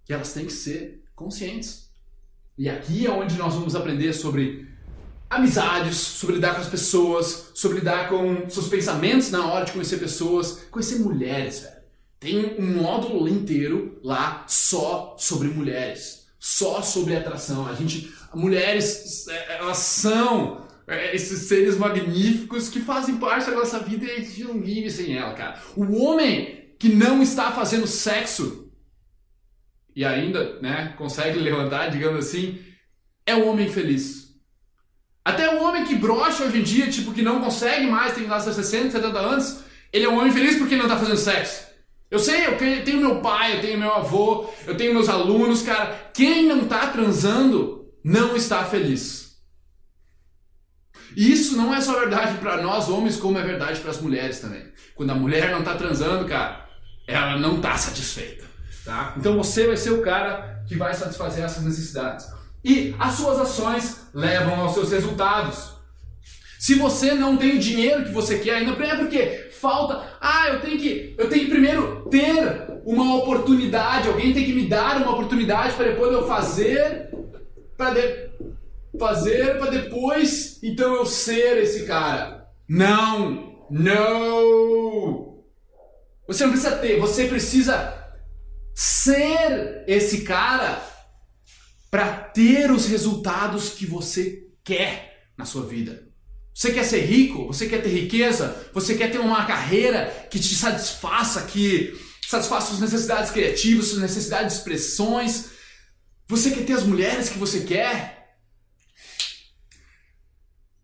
E 0.07 0.13
elas 0.13 0.31
têm 0.31 0.45
que 0.45 0.53
ser 0.53 1.03
conscientes. 1.15 1.89
E 2.55 2.69
aqui 2.69 3.07
é 3.07 3.11
onde 3.11 3.35
nós 3.35 3.55
vamos 3.55 3.75
aprender 3.75 4.13
sobre 4.13 4.67
amizades, 5.27 5.97
sobre 5.97 6.35
lidar 6.35 6.53
com 6.53 6.61
as 6.61 6.69
pessoas, 6.69 7.51
sobre 7.55 7.79
lidar 7.79 8.09
com 8.09 8.47
seus 8.47 8.67
pensamentos 8.67 9.31
na 9.31 9.43
hora 9.51 9.65
de 9.65 9.71
conhecer 9.71 9.97
pessoas, 9.97 10.65
conhecer 10.69 10.99
mulheres, 10.99 11.61
velho. 11.61 11.77
Tem 12.19 12.55
um 12.59 12.81
módulo 12.81 13.27
inteiro 13.27 13.99
lá 14.03 14.45
só 14.47 15.15
sobre 15.17 15.47
mulheres, 15.47 16.16
só 16.39 16.81
sobre 16.81 17.15
atração. 17.15 17.67
A 17.67 17.73
gente, 17.73 18.13
mulheres, 18.33 19.27
é, 19.27 19.57
elas 19.57 19.77
são 19.77 20.65
é, 20.87 21.15
esses 21.15 21.47
seres 21.47 21.77
magníficos 21.77 22.69
que 22.69 22.79
fazem 22.79 23.17
parte 23.17 23.49
da 23.49 23.55
nossa 23.55 23.79
vida 23.79 24.05
e 24.05 24.11
a 24.11 24.19
gente 24.19 24.43
não 24.43 24.61
vive 24.61 24.89
sem 24.89 25.17
ela, 25.17 25.33
cara. 25.33 25.61
O 25.75 26.01
homem 26.03 26.73
que 26.79 26.89
não 26.89 27.21
está 27.21 27.51
fazendo 27.51 27.87
sexo 27.87 28.71
e 29.95 30.05
ainda 30.05 30.59
né, 30.61 30.93
consegue 30.97 31.39
levantar, 31.39 31.89
digamos 31.89 32.25
assim, 32.25 32.59
é 33.25 33.35
o 33.35 33.47
homem 33.47 33.67
feliz. 33.67 34.27
Até 35.25 35.53
o 35.53 35.61
homem 35.61 35.83
que 35.83 35.95
brocha 35.95 36.45
hoje 36.45 36.59
em 36.59 36.63
dia, 36.63 36.89
tipo, 36.89 37.11
que 37.11 37.21
não 37.21 37.41
consegue 37.41 37.85
mais, 37.87 38.13
tem 38.13 38.27
lá 38.27 38.39
seus 38.39 38.55
60, 38.55 38.91
70 38.91 39.19
anos, 39.19 39.59
ele 39.91 40.05
é 40.05 40.09
um 40.09 40.17
homem 40.17 40.31
feliz 40.31 40.55
porque 40.55 40.75
não 40.77 40.85
está 40.85 40.97
fazendo 40.97 41.17
sexo. 41.17 41.66
Eu 42.09 42.19
sei, 42.19 42.45
eu 42.45 42.57
tenho 42.57 43.01
meu 43.01 43.19
pai, 43.21 43.57
eu 43.57 43.61
tenho 43.61 43.77
meu 43.77 43.93
avô, 43.93 44.49
eu 44.65 44.77
tenho 44.77 44.93
meus 44.93 45.09
alunos, 45.09 45.61
cara. 45.61 46.09
Quem 46.13 46.45
não 46.45 46.63
está 46.63 46.87
transando 46.87 47.85
não 48.03 48.35
está 48.35 48.63
feliz. 48.63 49.27
E 51.15 51.31
isso 51.31 51.57
não 51.57 51.73
é 51.73 51.81
só 51.81 51.99
verdade 51.99 52.37
para 52.37 52.61
nós 52.61 52.87
homens, 52.87 53.17
como 53.17 53.37
é 53.37 53.43
verdade 53.43 53.79
para 53.81 53.91
as 53.91 53.99
mulheres 53.99 54.39
também. 54.39 54.63
Quando 54.95 55.09
a 55.11 55.15
mulher 55.15 55.51
não 55.51 55.59
está 55.59 55.75
transando, 55.75 56.25
cara, 56.25 56.69
ela 57.07 57.37
não 57.37 57.57
está 57.57 57.77
satisfeita. 57.77 58.45
Tá? 58.85 59.13
Então 59.17 59.35
você 59.35 59.67
vai 59.67 59.75
ser 59.75 59.91
o 59.91 60.01
cara 60.01 60.63
que 60.67 60.75
vai 60.75 60.93
satisfazer 60.93 61.43
essas 61.43 61.63
necessidades. 61.63 62.25
E 62.63 62.95
as 62.97 63.15
suas 63.15 63.39
ações 63.39 64.07
levam 64.13 64.61
aos 64.61 64.73
seus 64.73 64.91
resultados. 64.91 65.76
Se 66.59 66.75
você 66.75 67.13
não 67.13 67.37
tem 67.37 67.55
o 67.55 67.59
dinheiro 67.59 68.05
que 68.05 68.11
você 68.11 68.39
quer, 68.39 68.55
ainda 68.55 68.71
é 68.83 68.95
porque 68.95 69.49
falta, 69.51 70.17
ah, 70.19 70.49
eu 70.49 70.61
tenho 70.61 70.77
que, 70.77 71.15
eu 71.17 71.29
tenho 71.29 71.45
que 71.45 71.51
primeiro 71.51 72.07
ter 72.09 72.67
uma 72.83 73.15
oportunidade, 73.17 74.07
alguém 74.07 74.33
tem 74.33 74.45
que 74.45 74.53
me 74.53 74.67
dar 74.67 74.97
uma 74.97 75.11
oportunidade 75.11 75.73
para 75.75 75.89
depois 75.89 76.11
eu 76.11 76.27
fazer, 76.27 77.09
para 77.75 77.91
de, 77.91 78.29
fazer 78.97 79.57
para 79.59 79.69
depois 79.69 80.59
então 80.63 80.95
eu 80.95 81.05
ser 81.05 81.57
esse 81.57 81.85
cara. 81.85 82.47
Não, 82.67 83.65
não. 83.69 85.43
Você 86.27 86.43
não 86.43 86.51
precisa 86.51 86.75
ter, 86.77 86.99
você 86.99 87.27
precisa 87.27 87.93
ser 88.73 89.83
esse 89.87 90.21
cara 90.21 90.81
para 91.89 92.13
ter 92.13 92.69
os 92.71 92.85
resultados 92.87 93.69
que 93.69 93.85
você 93.85 94.47
quer 94.63 95.29
na 95.37 95.45
sua 95.45 95.65
vida. 95.65 96.06
Você 96.57 96.73
quer 96.73 96.83
ser 96.85 97.01
rico? 97.05 97.45
Você 97.45 97.69
quer 97.69 97.83
ter 97.83 97.89
riqueza? 97.89 98.67
Você 98.73 98.97
quer 98.97 99.11
ter 99.11 99.19
uma 99.19 99.45
carreira 99.45 100.27
que 100.27 100.39
te 100.39 100.55
satisfaça, 100.55 101.45
que 101.45 101.93
satisfaça 102.27 102.69
suas 102.69 102.79
necessidades 102.79 103.29
criativas, 103.29 103.89
suas 103.89 104.01
necessidades 104.01 104.53
de 104.53 104.59
expressões? 104.59 105.51
Você 106.25 106.49
quer 106.49 106.65
ter 106.65 106.73
as 106.73 106.81
mulheres 106.81 107.29
que 107.29 107.37
você 107.37 107.61
quer? 107.61 108.39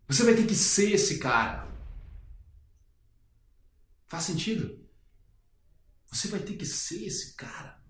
Você 0.06 0.22
vai 0.22 0.34
ter 0.34 0.46
que 0.46 0.54
ser 0.54 0.92
esse 0.92 1.18
cara. 1.18 1.68
Faz 4.06 4.22
sentido? 4.22 4.78
Você 6.06 6.28
vai 6.28 6.38
ter 6.38 6.54
que 6.54 6.64
ser 6.64 7.04
esse 7.04 7.34
cara. 7.34 7.82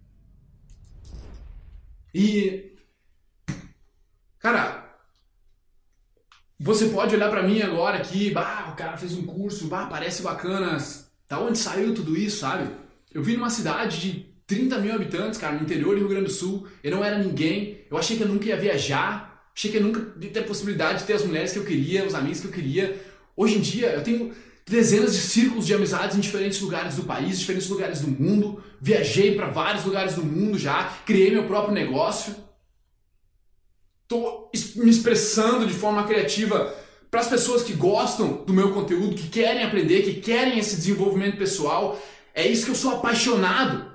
E 2.15 2.79
cara, 4.39 4.84
você 6.59 6.87
pode 6.87 7.15
olhar 7.15 7.31
para 7.31 7.43
mim 7.43 7.61
agora 7.63 7.99
aqui, 7.99 8.31
bah, 8.31 8.71
o 8.73 8.77
cara 8.77 8.97
fez 8.97 9.13
um 9.15 9.25
curso, 9.25 9.67
bah, 9.67 9.87
parece 9.87 10.23
bacana. 10.23 10.79
Da 11.29 11.41
onde 11.41 11.59
saiu 11.59 11.95
tudo 11.95 12.17
isso, 12.17 12.39
sabe? 12.39 12.71
Eu 13.13 13.23
vim 13.23 13.37
numa 13.37 13.51
cidade 13.51 14.01
de 14.01 14.35
30 14.47 14.79
mil 14.79 14.95
habitantes, 14.95 15.39
cara, 15.39 15.57
no 15.57 15.63
interior 15.63 15.95
do 15.95 16.01
Rio 16.01 16.09
Grande 16.09 16.27
do 16.27 16.33
Sul. 16.33 16.67
Eu 16.83 16.93
não 16.93 17.05
era 17.05 17.19
ninguém. 17.19 17.79
Eu 17.91 17.97
achei 17.97 18.17
que 18.17 18.23
eu 18.23 18.29
nunca 18.29 18.47
ia 18.47 18.57
viajar. 18.57 19.49
Achei 19.57 19.71
que 19.71 19.77
eu 19.77 19.83
nunca 19.83 20.15
ia 20.21 20.31
ter 20.31 20.41
a 20.41 20.45
possibilidade 20.45 21.01
de 21.01 21.05
ter 21.05 21.15
as 21.15 21.25
mulheres 21.25 21.53
que 21.53 21.59
eu 21.59 21.65
queria, 21.65 22.05
os 22.05 22.15
amigos 22.15 22.41
que 22.41 22.47
eu 22.47 22.53
queria. 22.53 23.01
Hoje 23.37 23.57
em 23.57 23.61
dia, 23.61 23.89
eu 23.89 24.03
tenho 24.03 24.33
dezenas 24.67 25.13
de 25.15 25.21
círculos 25.21 25.67
de 25.67 25.75
amizades 25.75 26.17
em 26.17 26.21
diferentes 26.21 26.61
lugares 26.61 26.97
do 26.97 27.05
país, 27.05 27.39
diferentes 27.39 27.69
lugares 27.69 28.01
do 28.01 28.09
mundo. 28.09 28.63
Viajei 28.81 29.35
para 29.35 29.47
vários 29.47 29.85
lugares 29.85 30.15
do 30.15 30.25
mundo 30.25 30.59
já, 30.59 30.93
criei 31.07 31.31
meu 31.31 31.45
próprio 31.45 31.75
negócio. 31.75 32.35
Estou 34.53 34.85
me 34.85 34.91
expressando 34.91 35.67
de 35.67 35.75
forma 35.75 36.05
criativa 36.05 36.75
para 37.11 37.21
as 37.21 37.29
pessoas 37.29 37.63
que 37.63 37.73
gostam 37.73 38.45
do 38.45 38.53
meu 38.53 38.73
conteúdo, 38.73 39.15
que 39.15 39.29
querem 39.29 39.63
aprender, 39.63 40.03
que 40.03 40.21
querem 40.21 40.59
esse 40.59 40.77
desenvolvimento 40.77 41.37
pessoal. 41.37 41.99
É 42.35 42.47
isso 42.47 42.65
que 42.65 42.71
eu 42.73 42.77
sou 42.77 42.93
apaixonado. 42.93 43.93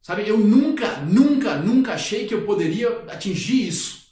Sabe, 0.00 0.28
eu 0.28 0.36
nunca, 0.36 0.98
nunca, 0.98 1.56
nunca 1.56 1.94
achei 1.94 2.26
que 2.26 2.34
eu 2.34 2.44
poderia 2.44 3.04
atingir 3.08 3.68
isso. 3.68 4.04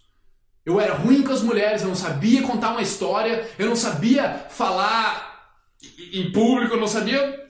Eu 0.64 0.80
era 0.80 0.94
ruim 0.94 1.22
com 1.22 1.32
as 1.32 1.42
mulheres, 1.42 1.82
eu 1.82 1.88
não 1.88 1.94
sabia 1.94 2.42
contar 2.42 2.70
uma 2.70 2.82
história, 2.82 3.46
eu 3.58 3.68
não 3.68 3.76
sabia 3.76 4.46
falar 4.48 5.56
em 6.12 6.30
público, 6.30 6.74
eu 6.74 6.80
não 6.80 6.86
sabia 6.86 7.42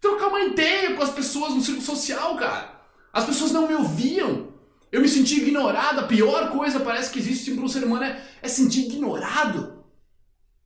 trocar 0.00 0.28
uma 0.28 0.40
ideia 0.40 0.94
com 0.94 1.02
as 1.02 1.10
pessoas 1.10 1.54
no 1.54 1.60
círculo 1.60 1.84
social, 1.84 2.36
cara. 2.36 2.80
As 3.12 3.24
pessoas 3.24 3.52
não 3.52 3.68
me 3.68 3.74
ouviam. 3.74 4.55
Eu 4.90 5.00
me 5.00 5.08
senti 5.08 5.40
ignorado. 5.40 6.00
A 6.00 6.06
pior 6.06 6.50
coisa 6.52 6.80
parece 6.80 7.10
que 7.10 7.18
existe 7.18 7.52
para 7.52 7.64
um 7.64 7.68
ser 7.68 7.84
humano 7.84 8.04
é, 8.04 8.24
é 8.42 8.48
sentir 8.48 8.86
ignorado. 8.86 9.84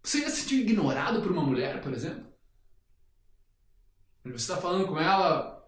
Você 0.02 0.22
já 0.22 0.30
se 0.30 0.42
sentiu 0.42 0.60
ignorado 0.60 1.20
por 1.20 1.30
uma 1.30 1.42
mulher, 1.42 1.80
por 1.80 1.92
exemplo? 1.92 2.30
você 4.22 4.52
está 4.52 4.56
falando 4.58 4.86
com 4.86 4.98
ela, 4.98 5.60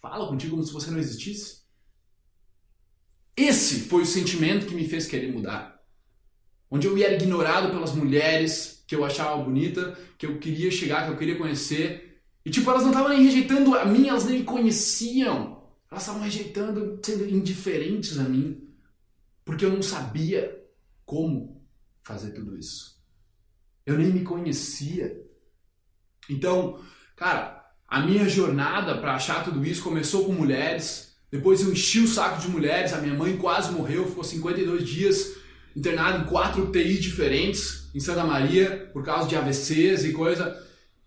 fala 0.00 0.28
contigo 0.28 0.52
como 0.52 0.62
se 0.62 0.72
você 0.72 0.90
não 0.90 0.98
existisse. 0.98 1.64
Esse 3.36 3.80
foi 3.80 4.02
o 4.02 4.06
sentimento 4.06 4.66
que 4.66 4.74
me 4.74 4.86
fez 4.86 5.06
querer 5.06 5.32
mudar. 5.32 5.82
Onde 6.70 6.86
eu 6.86 6.96
era 6.96 7.14
ignorado 7.14 7.70
pelas 7.70 7.92
mulheres 7.92 8.84
que 8.86 8.94
eu 8.94 9.04
achava 9.04 9.42
bonita, 9.42 9.98
que 10.18 10.26
eu 10.26 10.38
queria 10.38 10.70
chegar, 10.70 11.06
que 11.06 11.12
eu 11.12 11.16
queria 11.16 11.38
conhecer. 11.38 12.22
E 12.44 12.50
tipo, 12.50 12.70
elas 12.70 12.82
não 12.82 12.90
estavam 12.90 13.08
nem 13.08 13.24
rejeitando 13.24 13.74
a 13.74 13.84
mim, 13.84 14.08
elas 14.08 14.24
nem 14.24 14.40
me 14.40 14.44
conheciam. 14.44 15.63
Elas 15.94 16.02
estavam 16.02 16.22
rejeitando, 16.22 16.98
sendo 17.00 17.24
indiferentes 17.24 18.18
a 18.18 18.24
mim. 18.24 18.68
Porque 19.44 19.64
eu 19.64 19.70
não 19.70 19.80
sabia 19.80 20.60
como 21.06 21.64
fazer 22.02 22.32
tudo 22.32 22.58
isso. 22.58 23.00
Eu 23.86 23.96
nem 23.96 24.08
me 24.08 24.24
conhecia. 24.24 25.24
Então, 26.28 26.82
cara, 27.14 27.64
a 27.86 28.00
minha 28.00 28.28
jornada 28.28 28.98
para 28.98 29.14
achar 29.14 29.44
tudo 29.44 29.64
isso 29.64 29.84
começou 29.84 30.24
com 30.24 30.32
mulheres. 30.32 31.14
Depois 31.30 31.60
eu 31.60 31.70
enchi 31.70 32.00
o 32.00 32.08
saco 32.08 32.40
de 32.40 32.48
mulheres. 32.48 32.92
A 32.92 33.00
minha 33.00 33.14
mãe 33.14 33.36
quase 33.36 33.70
morreu, 33.70 34.08
ficou 34.08 34.24
52 34.24 34.84
dias 34.84 35.36
internada 35.76 36.18
em 36.18 36.26
quatro 36.26 36.64
UTIs 36.64 37.00
diferentes 37.00 37.88
em 37.94 38.00
Santa 38.00 38.24
Maria 38.24 38.90
por 38.92 39.04
causa 39.04 39.28
de 39.28 39.36
AVCs 39.36 40.04
e 40.04 40.12
coisa. 40.12 40.60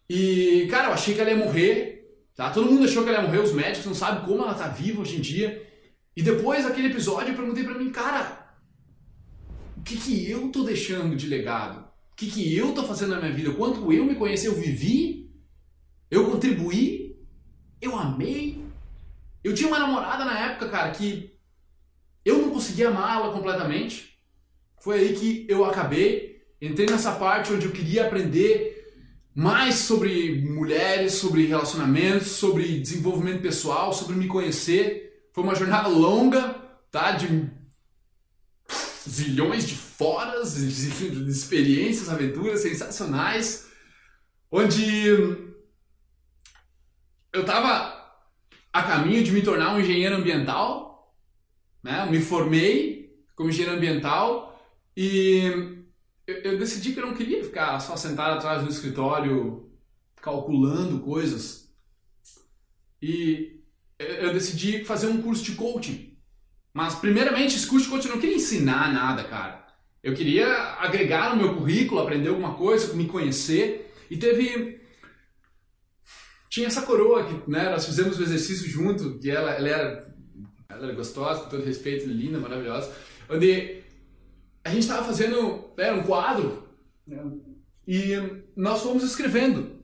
E, 0.09 0.65
cara, 0.71 0.87
eu 0.87 0.93
achei 0.93 1.13
que 1.13 1.19
ela 1.19 1.31
ia 1.31 1.35
morrer. 1.35 1.96
Tá? 2.37 2.51
Todo 2.51 2.71
mundo 2.71 2.85
achou 2.85 3.03
que 3.03 3.09
ela 3.09 3.23
ia 3.23 3.27
morrer, 3.27 3.39
os 3.39 3.51
médicos 3.51 3.87
não 3.87 3.95
sabem 3.95 4.23
como 4.23 4.43
ela 4.43 4.53
tá 4.53 4.67
viva 4.67 5.01
hoje 5.01 5.17
em 5.17 5.21
dia. 5.21 5.67
E 6.15 6.21
depois 6.21 6.63
daquele 6.63 6.89
episódio 6.89 7.31
eu 7.31 7.35
perguntei 7.35 7.63
para 7.63 7.79
mim, 7.79 7.91
cara, 7.91 8.55
o 9.75 9.81
que, 9.81 9.97
que 9.97 10.29
eu 10.29 10.51
tô 10.51 10.63
deixando 10.63 11.15
de 11.15 11.25
legado? 11.25 11.79
O 12.11 12.15
que, 12.15 12.27
que 12.27 12.55
eu 12.55 12.73
tô 12.73 12.83
fazendo 12.83 13.15
na 13.15 13.19
minha 13.19 13.33
vida? 13.33 13.53
Quanto 13.53 13.91
eu 13.91 14.05
me 14.05 14.13
conheci, 14.13 14.45
eu 14.45 14.53
vivi? 14.53 15.31
Eu 16.11 16.29
contribuí? 16.29 17.19
Eu 17.81 17.97
amei? 17.97 18.63
Eu 19.43 19.55
tinha 19.55 19.67
uma 19.67 19.79
namorada 19.79 20.23
na 20.23 20.37
época, 20.39 20.69
cara, 20.69 20.91
que 20.91 21.35
eu 22.23 22.37
não 22.37 22.51
conseguia 22.51 22.89
amá-la 22.89 23.33
completamente. 23.33 24.19
Foi 24.79 24.99
aí 24.99 25.15
que 25.15 25.47
eu 25.49 25.65
acabei, 25.65 26.43
entrei 26.61 26.87
nessa 26.87 27.15
parte 27.15 27.51
onde 27.51 27.65
eu 27.65 27.71
queria 27.71 28.05
aprender 28.05 28.76
mais 29.37 29.75
sobre 29.75 30.41
mulheres, 30.41 31.13
sobre 31.13 31.45
relacionamentos, 31.45 32.29
sobre 32.29 32.79
desenvolvimento 32.79 33.39
pessoal, 33.39 33.93
sobre 33.93 34.15
me 34.15 34.25
conhecer. 34.25 35.29
Foi 35.31 35.43
uma 35.43 35.53
jornada 35.53 35.87
longa, 35.87 36.55
tá? 36.89 37.11
De 37.11 37.47
zilhões 39.07 39.67
de 39.67 39.75
foras, 39.75 40.55
de 40.55 41.29
experiências, 41.29 42.09
aventuras 42.09 42.61
sensacionais, 42.61 43.67
onde 44.51 45.05
eu 47.31 47.41
estava 47.41 47.95
a 48.73 48.81
caminho 48.81 49.23
de 49.23 49.31
me 49.31 49.43
tornar 49.43 49.75
um 49.75 49.79
engenheiro 49.79 50.15
ambiental, 50.15 51.15
né? 51.83 52.05
Eu 52.07 52.11
me 52.11 52.21
formei 52.21 53.15
como 53.35 53.49
engenheiro 53.51 53.77
ambiental 53.77 54.59
e 54.97 55.76
eu 56.27 56.59
decidi 56.59 56.91
que 56.91 56.99
eu 56.99 57.05
não 57.05 57.15
queria 57.15 57.43
ficar 57.43 57.79
só 57.79 57.95
sentado 57.95 58.37
atrás 58.37 58.61
do 58.61 58.69
escritório 58.69 59.71
calculando 60.21 60.99
coisas. 60.99 61.71
E 63.01 63.61
eu 63.97 64.33
decidi 64.33 64.83
fazer 64.83 65.07
um 65.07 65.21
curso 65.21 65.43
de 65.43 65.53
coaching. 65.53 66.17
Mas, 66.73 66.95
primeiramente, 66.95 67.55
esse 67.55 67.65
curso 67.65 67.85
de 67.85 67.91
coaching 67.91 68.09
eu 68.09 68.15
não 68.15 68.21
queria 68.21 68.35
ensinar 68.35 68.93
nada, 68.93 69.23
cara. 69.23 69.65
Eu 70.03 70.13
queria 70.13 70.47
agregar 70.79 71.33
no 71.33 71.41
meu 71.41 71.55
currículo, 71.55 72.01
aprender 72.01 72.29
alguma 72.29 72.55
coisa, 72.55 72.93
me 72.93 73.07
conhecer. 73.07 73.93
E 74.11 74.17
teve. 74.17 74.81
Tinha 76.49 76.67
essa 76.67 76.81
coroa 76.81 77.25
que 77.25 77.49
né, 77.49 77.69
nós 77.69 77.85
fizemos 77.85 78.19
o 78.19 78.23
exercício 78.23 78.69
junto, 78.69 79.17
que 79.19 79.29
ela, 79.29 79.51
ela, 79.51 79.67
era, 79.67 80.15
ela 80.69 80.83
era 80.85 80.93
gostosa, 80.93 81.41
com 81.41 81.49
todo 81.49 81.65
respeito, 81.65 82.07
linda, 82.07 82.39
maravilhosa. 82.39 82.93
Onde 83.29 83.83
a 84.67 84.69
gente 84.69 84.81
estava 84.81 85.05
fazendo 85.05 85.73
era 85.77 85.95
um 85.95 86.03
quadro 86.03 86.67
né? 87.07 87.23
e 87.87 88.11
nós 88.53 88.81
fomos 88.81 89.01
escrevendo 89.01 89.81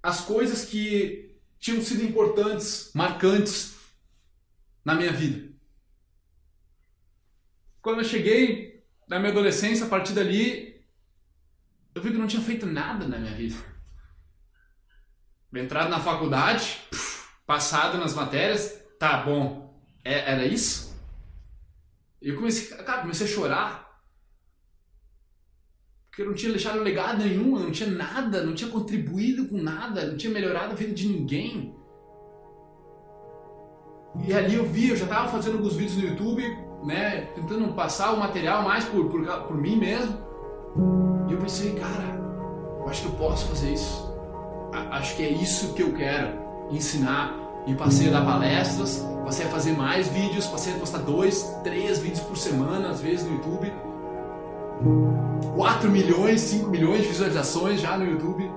as 0.00 0.20
coisas 0.20 0.64
que 0.64 1.36
tinham 1.58 1.82
sido 1.82 2.04
importantes, 2.04 2.92
marcantes 2.94 3.74
na 4.84 4.94
minha 4.94 5.12
vida. 5.12 5.52
Quando 7.82 7.98
eu 7.98 8.04
cheguei 8.04 8.84
na 9.08 9.18
minha 9.18 9.32
adolescência, 9.32 9.86
a 9.86 9.88
partir 9.88 10.12
dali, 10.12 10.80
eu 11.92 12.00
vi 12.00 12.12
que 12.12 12.18
não 12.18 12.28
tinha 12.28 12.42
feito 12.42 12.66
nada 12.66 13.08
na 13.08 13.18
minha 13.18 13.34
vida. 13.34 13.56
Entrado 15.52 15.88
na 15.88 15.98
faculdade, 15.98 16.82
passado 17.44 17.98
nas 17.98 18.14
matérias, 18.14 18.80
tá 18.96 19.24
bom, 19.24 19.82
é, 20.04 20.30
era 20.30 20.46
isso? 20.46 20.85
E 22.26 22.30
eu 22.30 22.34
comecei, 22.34 22.76
cara, 22.78 23.02
comecei 23.02 23.24
a 23.24 23.30
chorar. 23.30 24.02
Porque 26.08 26.22
eu 26.22 26.26
não 26.26 26.34
tinha 26.34 26.50
deixado 26.50 26.82
legado 26.82 27.18
nenhum, 27.18 27.56
eu 27.56 27.62
não 27.62 27.70
tinha 27.70 27.88
nada, 27.88 28.42
não 28.42 28.52
tinha 28.52 28.68
contribuído 28.68 29.46
com 29.46 29.56
nada, 29.56 30.08
não 30.08 30.16
tinha 30.16 30.32
melhorado 30.32 30.72
a 30.72 30.74
vida 30.74 30.92
de 30.92 31.06
ninguém. 31.06 31.72
E 34.26 34.34
ali 34.34 34.56
eu 34.56 34.66
vi, 34.66 34.88
eu 34.88 34.96
já 34.96 35.04
estava 35.04 35.28
fazendo 35.28 35.58
alguns 35.58 35.74
vídeos 35.74 35.98
no 35.98 36.08
YouTube, 36.08 36.42
né, 36.84 37.26
tentando 37.36 37.72
passar 37.74 38.12
o 38.12 38.18
material 38.18 38.64
mais 38.64 38.84
por, 38.86 39.08
por, 39.08 39.24
por 39.46 39.56
mim 39.56 39.76
mesmo. 39.76 40.18
E 41.28 41.32
eu 41.32 41.38
pensei, 41.38 41.76
cara, 41.76 42.18
eu 42.80 42.88
acho 42.88 43.02
que 43.02 43.08
eu 43.08 43.14
posso 43.14 43.46
fazer 43.46 43.72
isso. 43.72 44.04
Acho 44.90 45.16
que 45.16 45.22
é 45.22 45.30
isso 45.30 45.74
que 45.74 45.82
eu 45.84 45.94
quero 45.94 46.36
ensinar 46.72 47.45
e 47.66 47.74
passei 47.74 48.08
a 48.08 48.12
dar 48.12 48.24
palestras, 48.24 49.04
passei 49.24 49.46
a 49.46 49.48
fazer 49.48 49.72
mais 49.72 50.08
vídeos, 50.08 50.46
passei 50.46 50.74
a 50.74 50.78
postar 50.78 50.98
dois, 50.98 51.42
três 51.64 51.98
vídeos 51.98 52.20
por 52.20 52.36
semana, 52.36 52.90
às 52.90 53.00
vezes 53.00 53.26
no 53.26 53.34
YouTube. 53.34 53.72
4 55.54 55.90
milhões, 55.90 56.40
5 56.42 56.70
milhões 56.70 57.02
de 57.02 57.08
visualizações 57.08 57.80
já 57.80 57.96
no 57.96 58.04
YouTube. 58.04 58.50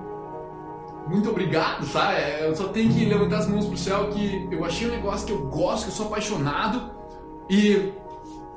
Muito 1.08 1.28
obrigado, 1.28 1.90
tá? 1.92 2.12
É, 2.14 2.46
eu 2.46 2.54
só 2.54 2.68
tenho 2.68 2.92
que 2.92 3.04
levantar 3.04 3.38
as 3.38 3.48
mãos 3.48 3.66
pro 3.66 3.76
céu 3.76 4.10
que 4.10 4.48
eu 4.50 4.64
achei 4.64 4.86
um 4.86 4.90
negócio 4.90 5.26
que 5.26 5.32
eu 5.32 5.46
gosto, 5.48 5.84
que 5.84 5.90
eu 5.90 5.94
sou 5.94 6.06
apaixonado 6.06 6.90
e 7.48 7.92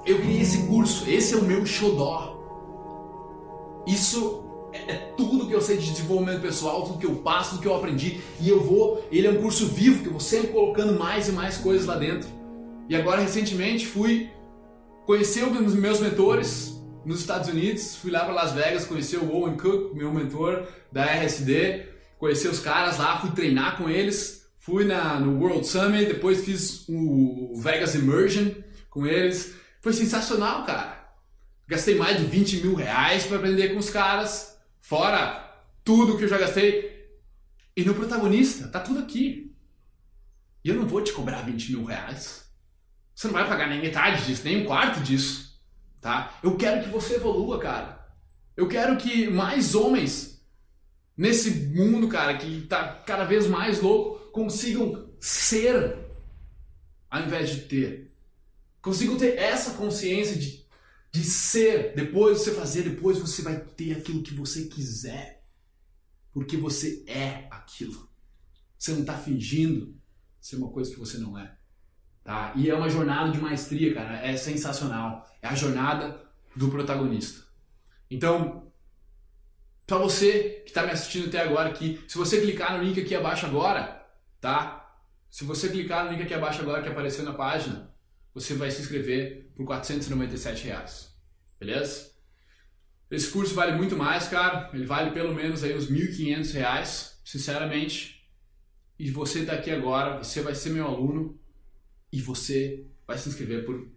eu 0.05 0.19
criei 0.19 0.41
esse 0.41 0.67
curso. 0.67 1.09
Esse 1.09 1.33
é 1.33 1.37
o 1.37 1.43
meu 1.43 1.65
xodó. 1.65 2.37
Isso 3.87 4.42
é, 4.73 5.13
tudo 5.15 5.47
que 5.47 5.53
eu 5.53 5.61
sei 5.61 5.77
de 5.77 5.91
desenvolvimento 5.91 6.41
pessoal, 6.41 6.83
tudo 6.83 6.99
que 6.99 7.05
eu 7.05 7.15
passo, 7.15 7.51
tudo 7.51 7.61
que 7.61 7.67
eu 7.67 7.75
aprendi. 7.75 8.19
E 8.41 8.49
eu 8.49 8.63
vou, 8.63 9.07
ele 9.11 9.27
é 9.27 9.29
um 9.29 9.41
curso 9.41 9.67
vivo 9.67 10.01
que 10.01 10.07
eu 10.07 10.13
vou 10.13 10.21
sempre 10.21 10.51
colocando 10.51 10.97
mais 10.97 11.27
e 11.27 11.31
mais 11.31 11.57
coisas 11.57 11.85
lá 11.85 11.95
dentro. 11.95 12.27
E 12.89 12.95
agora, 12.95 13.21
recentemente, 13.21 13.85
fui 13.85 14.29
conhecer 15.05 15.43
os 15.43 15.73
meus 15.73 15.99
mentores 15.99 16.73
nos 17.05 17.19
Estados 17.19 17.49
Unidos. 17.49 17.95
Fui 17.95 18.11
lá 18.11 18.23
para 18.25 18.33
Las 18.33 18.51
Vegas 18.51 18.85
conhecer 18.85 19.17
o 19.17 19.33
Owen 19.33 19.57
Cook, 19.57 19.93
meu 19.93 20.11
mentor 20.11 20.67
da 20.91 21.05
RSD. 21.05 21.87
Conhecer 22.17 22.47
os 22.47 22.59
caras 22.59 22.97
lá, 22.97 23.19
fui 23.19 23.31
treinar 23.31 23.77
com 23.77 23.89
eles. 23.89 24.43
Fui 24.57 24.85
na, 24.85 25.19
no 25.19 25.39
World 25.41 25.67
Summit, 25.67 26.05
depois 26.05 26.45
fiz 26.45 26.85
o 26.87 27.53
Vegas 27.57 27.95
Immersion 27.95 28.51
com 28.89 29.05
eles. 29.05 29.55
Foi 29.81 29.91
sensacional, 29.91 30.65
cara. 30.65 31.03
Gastei 31.67 31.95
mais 31.95 32.17
de 32.17 32.23
20 32.23 32.57
mil 32.61 32.73
reais 32.73 33.25
para 33.25 33.37
aprender 33.37 33.73
com 33.73 33.79
os 33.79 33.89
caras. 33.89 34.52
Fora 34.83 35.49
tudo 35.81 36.17
que 36.17 36.25
eu 36.25 36.27
já 36.27 36.37
gastei. 36.37 37.07
E 37.75 37.85
no 37.85 37.95
protagonista, 37.95 38.67
tá 38.67 38.81
tudo 38.81 38.99
aqui. 38.99 39.55
E 40.61 40.67
eu 40.67 40.75
não 40.75 40.85
vou 40.85 41.01
te 41.01 41.13
cobrar 41.13 41.41
20 41.41 41.71
mil 41.71 41.85
reais. 41.85 42.51
Você 43.15 43.27
não 43.27 43.33
vai 43.33 43.47
pagar 43.47 43.69
nem 43.69 43.79
metade 43.79 44.25
disso, 44.25 44.43
nem 44.43 44.61
um 44.61 44.65
quarto 44.65 44.99
disso. 44.99 45.57
Tá? 46.01 46.37
Eu 46.43 46.57
quero 46.57 46.83
que 46.83 46.89
você 46.89 47.15
evolua, 47.15 47.59
cara. 47.59 48.05
Eu 48.57 48.67
quero 48.67 48.97
que 48.97 49.29
mais 49.29 49.73
homens 49.73 50.45
nesse 51.15 51.51
mundo, 51.67 52.09
cara, 52.09 52.37
que 52.37 52.63
tá 52.63 52.83
cada 53.05 53.23
vez 53.23 53.47
mais 53.47 53.81
louco, 53.81 54.31
consigam 54.31 55.09
ser 55.17 55.97
ao 57.09 57.21
invés 57.21 57.51
de 57.51 57.61
ter. 57.61 58.13
Consigam 58.81 59.15
ter 59.15 59.37
essa 59.37 59.75
consciência 59.75 60.35
de 60.35 60.62
de 61.13 61.23
ser, 61.23 61.93
depois 61.93 62.39
você 62.39 62.51
fazer, 62.51 62.89
depois 62.89 63.19
você 63.19 63.43
vai 63.43 63.59
ter 63.59 63.95
aquilo 63.95 64.23
que 64.23 64.33
você 64.33 64.65
quiser. 64.65 65.45
Porque 66.31 66.57
você 66.57 67.05
é 67.07 67.47
aquilo. 67.51 68.09
Você 68.79 68.93
não 68.93 69.01
está 69.01 69.15
fingindo 69.15 69.95
ser 70.41 70.55
uma 70.55 70.71
coisa 70.71 70.91
que 70.91 70.99
você 70.99 71.19
não 71.19 71.37
é. 71.37 71.55
Tá? 72.23 72.51
E 72.55 72.67
é 72.67 72.73
uma 72.73 72.89
jornada 72.89 73.31
de 73.31 73.39
maestria, 73.39 73.93
cara. 73.93 74.25
É 74.25 74.35
sensacional. 74.35 75.29
É 75.39 75.47
a 75.47 75.53
jornada 75.53 76.19
do 76.55 76.69
protagonista. 76.69 77.43
Então, 78.09 78.73
para 79.85 79.99
você 79.99 80.63
que 80.65 80.71
está 80.71 80.83
me 80.83 80.91
assistindo 80.91 81.27
até 81.27 81.41
agora 81.41 81.69
aqui, 81.69 82.03
se 82.07 82.17
você 82.17 82.41
clicar 82.41 82.75
no 82.75 82.83
link 82.83 82.99
aqui 82.99 83.13
abaixo 83.13 83.45
agora, 83.45 84.03
tá? 84.41 84.97
Se 85.29 85.43
você 85.43 85.69
clicar 85.69 86.05
no 86.05 86.11
link 86.11 86.23
aqui 86.23 86.33
abaixo 86.33 86.61
agora 86.63 86.81
que 86.81 86.89
apareceu 86.89 87.23
na 87.23 87.33
página, 87.33 87.92
você 88.33 88.53
vai 88.55 88.71
se 88.71 88.81
inscrever 88.81 89.51
por 89.55 89.65
497 89.65 90.65
reais. 90.65 91.13
Beleza? 91.59 92.11
Esse 93.09 93.29
curso 93.29 93.53
vale 93.53 93.73
muito 93.77 93.95
mais, 93.95 94.27
cara. 94.27 94.71
Ele 94.73 94.85
vale 94.85 95.11
pelo 95.11 95.33
menos 95.33 95.63
aí 95.63 95.75
uns 95.77 95.89
1.500 95.89 96.53
reais. 96.53 97.21
sinceramente, 97.23 98.13
e 98.99 99.09
você 99.09 99.43
daqui 99.43 99.71
agora, 99.71 100.21
você 100.21 100.41
vai 100.41 100.53
ser 100.53 100.69
meu 100.69 100.85
aluno 100.85 101.39
e 102.11 102.21
você 102.21 102.85
vai 103.07 103.17
se 103.17 103.29
inscrever 103.29 103.65
por 103.65 103.89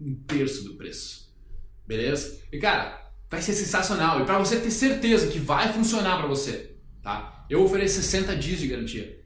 um 0.00 0.14
terço 0.24 0.64
do 0.64 0.74
preço. 0.74 1.32
Beleza? 1.86 2.40
E 2.52 2.58
cara, 2.58 3.12
vai 3.28 3.40
ser 3.40 3.54
sensacional. 3.54 4.20
E 4.20 4.26
para 4.26 4.38
você 4.38 4.60
ter 4.60 4.70
certeza 4.70 5.28
que 5.28 5.38
vai 5.38 5.72
funcionar 5.72 6.18
para 6.18 6.26
você, 6.26 6.76
tá? 7.02 7.46
Eu 7.48 7.62
ofereço 7.62 7.96
60 7.96 8.36
dias 8.36 8.60
de 8.60 8.68
garantia. 8.68 9.24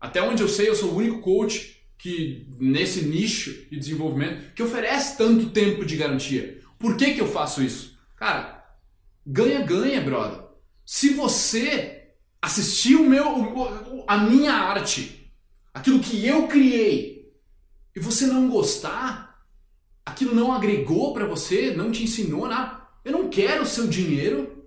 Até 0.00 0.22
onde 0.22 0.42
eu 0.42 0.48
sei, 0.48 0.68
eu 0.68 0.74
sou 0.74 0.92
o 0.92 0.96
único 0.96 1.20
coach 1.20 1.73
que 1.98 2.46
nesse 2.58 3.04
nicho 3.04 3.66
de 3.70 3.78
desenvolvimento 3.78 4.52
que 4.54 4.62
oferece 4.62 5.16
tanto 5.16 5.50
tempo 5.50 5.84
de 5.84 5.96
garantia. 5.96 6.60
Por 6.78 6.96
que 6.96 7.14
que 7.14 7.20
eu 7.20 7.26
faço 7.26 7.62
isso? 7.62 7.98
Cara, 8.16 8.64
ganha 9.26 9.60
ganha, 9.62 10.00
brother. 10.00 10.44
Se 10.84 11.10
você 11.10 12.10
assistir 12.42 12.96
o 12.96 13.08
meu 13.08 14.04
a 14.06 14.18
minha 14.18 14.52
arte, 14.52 15.32
aquilo 15.72 16.00
que 16.00 16.26
eu 16.26 16.46
criei, 16.46 17.32
e 17.96 18.00
você 18.00 18.26
não 18.26 18.48
gostar, 18.48 19.42
aquilo 20.04 20.34
não 20.34 20.52
agregou 20.52 21.14
para 21.14 21.26
você, 21.26 21.72
não 21.74 21.90
te 21.90 22.02
ensinou 22.02 22.48
nada, 22.48 22.84
eu 23.04 23.12
não 23.12 23.28
quero 23.28 23.62
o 23.62 23.66
seu 23.66 23.86
dinheiro. 23.86 24.64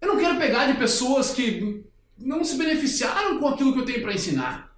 Eu 0.00 0.08
não 0.08 0.18
quero 0.18 0.38
pegar 0.38 0.66
de 0.66 0.78
pessoas 0.78 1.30
que 1.30 1.84
não 2.18 2.42
se 2.42 2.56
beneficiaram 2.56 3.38
com 3.38 3.46
aquilo 3.48 3.72
que 3.72 3.80
eu 3.80 3.84
tenho 3.84 4.02
para 4.02 4.14
ensinar. 4.14 4.71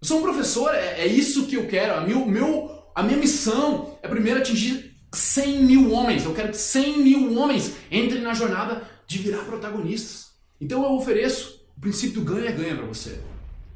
Eu 0.00 0.08
sou 0.08 0.18
um 0.18 0.22
professor, 0.22 0.74
é, 0.74 1.00
é 1.00 1.06
isso 1.06 1.46
que 1.46 1.56
eu 1.56 1.66
quero. 1.66 1.94
A, 1.94 2.00
meu, 2.00 2.24
meu, 2.26 2.84
a 2.94 3.02
minha 3.02 3.18
missão 3.18 3.98
é 4.02 4.08
primeiro 4.08 4.40
atingir 4.40 4.96
100 5.12 5.62
mil 5.62 5.92
homens. 5.92 6.24
Eu 6.24 6.34
quero 6.34 6.50
que 6.50 6.56
100 6.56 6.98
mil 6.98 7.36
homens 7.36 7.74
entrem 7.90 8.22
na 8.22 8.32
jornada 8.32 8.82
de 9.06 9.18
virar 9.18 9.44
protagonistas. 9.44 10.30
Então 10.60 10.82
eu 10.82 10.92
ofereço 10.92 11.60
o 11.76 11.80
princípio 11.80 12.22
ganha-ganha 12.22 12.76
para 12.76 12.86
você. 12.86 13.20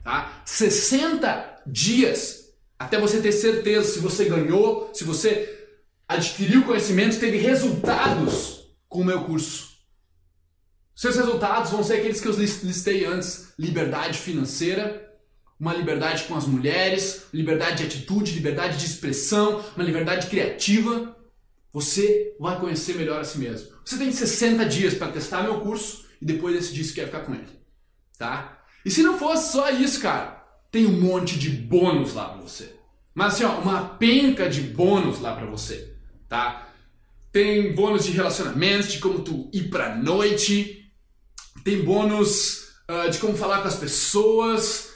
Tá? 0.03 0.43
60 0.45 1.63
dias 1.67 2.45
até 2.79 2.99
você 2.99 3.21
ter 3.21 3.33
certeza 3.33 3.95
se 3.95 3.99
você 3.99 4.27
ganhou, 4.27 4.91
se 4.93 5.05
você 5.05 5.67
adquiriu 6.09 6.65
conhecimento, 6.65 7.19
teve 7.19 7.39
resultados 7.39 8.69
com 8.89 9.01
o 9.01 9.05
meu 9.05 9.25
curso. 9.25 9.75
Seus 10.95 11.17
resultados 11.17 11.71
vão 11.71 11.83
ser 11.83 11.95
aqueles 11.95 12.21
que 12.21 12.29
eu 12.29 12.33
listei 12.33 13.05
antes: 13.05 13.49
liberdade 13.59 14.19
financeira, 14.19 15.14
uma 15.59 15.73
liberdade 15.73 16.25
com 16.25 16.37
as 16.37 16.47
mulheres, 16.47 17.27
liberdade 17.33 17.79
de 17.79 17.85
atitude, 17.85 18.33
liberdade 18.33 18.79
de 18.79 18.87
expressão, 18.87 19.65
uma 19.77 19.85
liberdade 19.85 20.27
criativa. 20.27 21.17
Você 21.73 22.35
vai 22.39 22.59
conhecer 22.59 22.95
melhor 22.97 23.21
a 23.21 23.25
si 23.25 23.39
mesmo. 23.39 23.69
Você 23.85 23.97
tem 23.97 24.11
60 24.11 24.65
dias 24.67 24.95
para 24.95 25.13
testar 25.13 25.43
meu 25.43 25.61
curso 25.61 26.07
e 26.21 26.25
depois 26.25 26.55
decidir 26.55 26.85
se 26.85 26.93
quer 26.93 27.07
ficar 27.07 27.21
com 27.21 27.35
ele. 27.35 27.47
Tá? 28.19 28.65
E 28.85 28.91
se 28.91 29.03
não 29.03 29.19
fosse 29.19 29.53
só 29.53 29.71
isso, 29.71 30.01
cara, 30.01 30.45
tem 30.71 30.87
um 30.87 31.01
monte 31.01 31.39
de 31.39 31.51
bônus 31.51 32.15
lá 32.15 32.29
para 32.29 32.43
você. 32.43 32.75
Mas 33.15 33.35
assim, 33.35 33.45
ó, 33.45 33.59
uma 33.61 33.91
penca 33.91 34.49
de 34.49 34.61
bônus 34.61 35.21
lá 35.21 35.35
para 35.37 35.47
você, 35.47 35.95
tá? 36.29 36.69
Tem 37.31 37.73
bônus 37.75 38.05
de 38.05 38.11
relacionamentos, 38.11 38.93
de 38.93 38.99
como 38.99 39.21
tu 39.21 39.49
ir 39.53 39.71
pra 39.71 39.95
noite, 39.95 40.91
tem 41.63 41.83
bônus 41.83 42.71
uh, 42.91 43.09
de 43.11 43.19
como 43.19 43.37
falar 43.37 43.63
com 43.63 43.69
as 43.69 43.77
pessoas, 43.77 44.94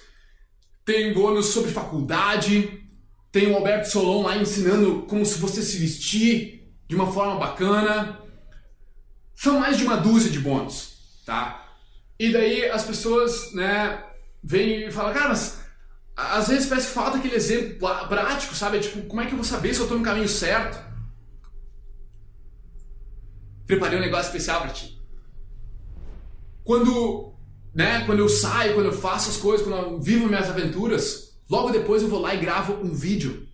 tem 0.89 1.13
bônus 1.13 1.49
sobre 1.49 1.71
faculdade, 1.71 2.83
tem 3.31 3.53
o 3.53 3.57
Alberto 3.57 3.91
Solon 3.91 4.23
lá 4.23 4.39
ensinando 4.39 5.03
como 5.03 5.27
se 5.27 5.39
você 5.39 5.61
se 5.61 5.77
vestir 5.77 6.73
de 6.89 6.97
uma 6.97 7.13
forma 7.13 7.39
bacana. 7.39 8.19
São 9.37 9.61
mais 9.61 9.77
de 9.77 9.85
uma 9.85 9.99
dúzia 9.99 10.31
de 10.31 10.41
bônus, 10.41 11.21
tá? 11.27 11.77
E 12.19 12.33
daí 12.33 12.71
as 12.71 12.85
pessoas, 12.85 13.53
né, 13.53 14.03
vêm 14.43 14.89
e 14.89 14.91
falam, 14.91 15.13
cara, 15.13 15.29
mas 15.29 15.61
às 16.17 16.49
vezes 16.49 16.71
parece 16.71 16.87
que 16.87 16.95
falta 16.95 17.19
aquele 17.19 17.35
exemplo 17.35 17.87
prático, 18.09 18.55
sabe? 18.55 18.81
Tipo, 18.81 19.03
como 19.03 19.21
é 19.21 19.27
que 19.27 19.33
eu 19.33 19.37
vou 19.37 19.45
saber 19.45 19.75
se 19.75 19.81
eu 19.81 19.89
tô 19.89 19.95
no 19.95 20.03
caminho 20.03 20.27
certo? 20.27 20.83
Preparei 23.67 23.99
um 23.99 24.03
negócio 24.03 24.29
especial 24.29 24.63
para 24.63 24.71
ti. 24.71 24.99
Quando, 26.65 27.35
né, 27.79 28.05
quando 28.05 28.19
eu 28.19 28.29
saio, 28.29 28.75
quando 28.75 28.87
eu 28.87 28.93
faço 28.93 29.31
as 29.31 29.37
coisas, 29.37 29.65
quando 29.65 29.81
eu 29.81 30.01
vivo 30.01 30.27
minhas 30.27 30.51
aventuras, 30.51 31.39
logo 31.49 31.71
depois 31.71 32.03
eu 32.03 32.09
vou 32.09 32.21
lá 32.21 32.35
e 32.35 32.41
gravo 32.41 32.73
um 32.85 32.93
vídeo 32.93 33.47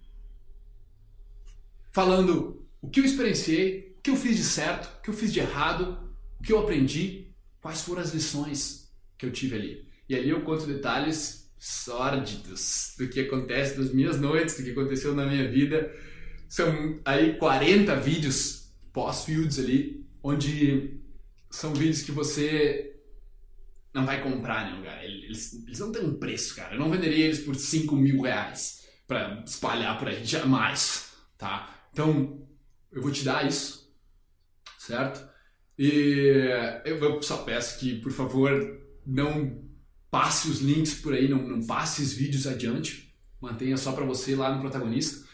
falando 1.92 2.66
o 2.80 2.88
que 2.88 3.00
eu 3.00 3.04
experienciei, 3.04 3.94
o 3.98 4.02
que 4.02 4.08
eu 4.08 4.16
fiz 4.16 4.38
de 4.38 4.44
certo, 4.44 4.86
o 4.86 5.02
que 5.02 5.10
eu 5.10 5.14
fiz 5.14 5.30
de 5.30 5.40
errado, 5.40 6.10
o 6.40 6.42
que 6.42 6.54
eu 6.54 6.58
aprendi, 6.58 7.34
quais 7.60 7.82
foram 7.82 8.00
as 8.00 8.14
lições 8.14 8.90
que 9.18 9.26
eu 9.26 9.30
tive 9.30 9.56
ali. 9.56 9.88
E 10.08 10.16
ali 10.16 10.30
eu 10.30 10.40
conto 10.40 10.64
detalhes 10.64 11.52
sórdidos 11.58 12.94
do 12.96 13.06
que 13.08 13.20
acontece 13.20 13.76
das 13.76 13.92
minhas 13.92 14.18
noites, 14.18 14.56
do 14.56 14.64
que 14.64 14.70
aconteceu 14.70 15.14
na 15.14 15.26
minha 15.26 15.50
vida. 15.50 15.94
São 16.48 16.98
aí 17.04 17.36
40 17.36 17.94
vídeos 17.96 18.72
pós-fields 18.90 19.58
ali, 19.58 20.02
onde 20.22 20.98
são 21.50 21.74
vídeos 21.74 22.00
que 22.00 22.10
você 22.10 22.93
não 23.94 24.04
vai 24.04 24.20
comprar 24.20 24.64
nenhum 24.64 24.78
lugar. 24.78 25.02
Eles, 25.04 25.54
eles 25.66 25.78
não 25.78 25.92
têm 25.92 26.04
um 26.04 26.18
preço, 26.18 26.56
cara. 26.56 26.74
Eu 26.74 26.80
não 26.80 26.90
venderia 26.90 27.26
eles 27.26 27.38
por 27.38 27.54
5 27.54 27.94
mil 27.94 28.22
reais 28.22 28.84
para 29.06 29.42
espalhar 29.46 29.96
por 29.98 30.08
aí, 30.08 30.24
jamais, 30.24 31.12
tá? 31.38 31.72
Então, 31.92 32.44
eu 32.90 33.00
vou 33.00 33.12
te 33.12 33.24
dar 33.24 33.46
isso, 33.46 33.88
certo? 34.78 35.26
E 35.78 36.48
eu 36.84 37.22
só 37.22 37.38
peço 37.38 37.78
que, 37.78 38.00
por 38.00 38.10
favor, 38.10 38.80
não 39.06 39.62
passe 40.10 40.48
os 40.48 40.60
links 40.60 40.94
por 40.94 41.14
aí, 41.14 41.28
não, 41.28 41.42
não 41.42 41.66
passe 41.66 42.02
os 42.02 42.12
vídeos 42.12 42.46
adiante. 42.46 43.14
Mantenha 43.40 43.76
só 43.76 43.92
para 43.92 44.04
você 44.04 44.34
lá 44.34 44.52
no 44.52 44.60
protagonista. 44.60 45.24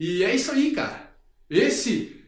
E 0.00 0.24
é 0.24 0.34
isso 0.34 0.50
aí, 0.52 0.70
cara. 0.72 1.14
Esse 1.50 2.24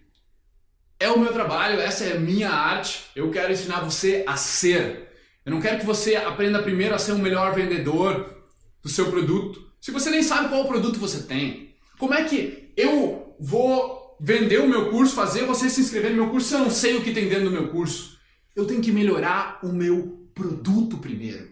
é 1.01 1.11
o 1.11 1.19
meu 1.19 1.33
trabalho, 1.33 1.81
essa 1.81 2.05
é 2.05 2.17
a 2.17 2.21
minha 2.21 2.51
arte. 2.51 3.07
Eu 3.15 3.31
quero 3.31 3.53
ensinar 3.53 3.81
você 3.81 4.25
a 4.27 4.37
ser 4.37 5.08
eu 5.49 5.51
não 5.51 5.63
quero 5.63 5.79
que 5.79 5.87
você 5.87 6.15
aprenda 6.15 6.63
primeiro 6.63 6.95
a 6.95 6.99
ser 6.99 7.13
um 7.13 7.19
melhor 7.19 7.55
vendedor 7.55 8.37
do 8.83 8.89
seu 8.91 9.11
produto. 9.11 9.67
Se 9.81 9.91
você 9.91 10.11
nem 10.11 10.23
sabe 10.23 10.51
qual 10.51 10.69
produto 10.69 10.99
você 10.99 11.23
tem, 11.23 11.75
como 11.99 12.13
é 12.13 12.23
que 12.25 12.75
eu 12.77 13.35
vou 13.41 14.15
vender 14.21 14.61
o 14.61 14.69
meu 14.69 14.91
curso, 14.91 15.15
fazer 15.15 15.47
você 15.47 15.71
se 15.71 15.81
inscrever 15.81 16.11
no 16.11 16.19
meu 16.19 16.31
curso 16.31 16.49
se 16.49 16.55
eu 16.55 16.59
não 16.59 16.71
sei 16.71 16.99
o 16.99 17.03
que 17.03 17.15
tem 17.15 17.31
dentro 17.31 17.47
do 17.47 17.51
meu 17.51 17.69
curso? 17.69 18.19
Eu 18.55 18.67
tenho 18.67 18.83
que 18.83 18.93
melhorar 18.93 19.59
o 19.63 19.73
meu 19.73 20.29
produto 20.35 20.99
primeiro. 20.99 21.49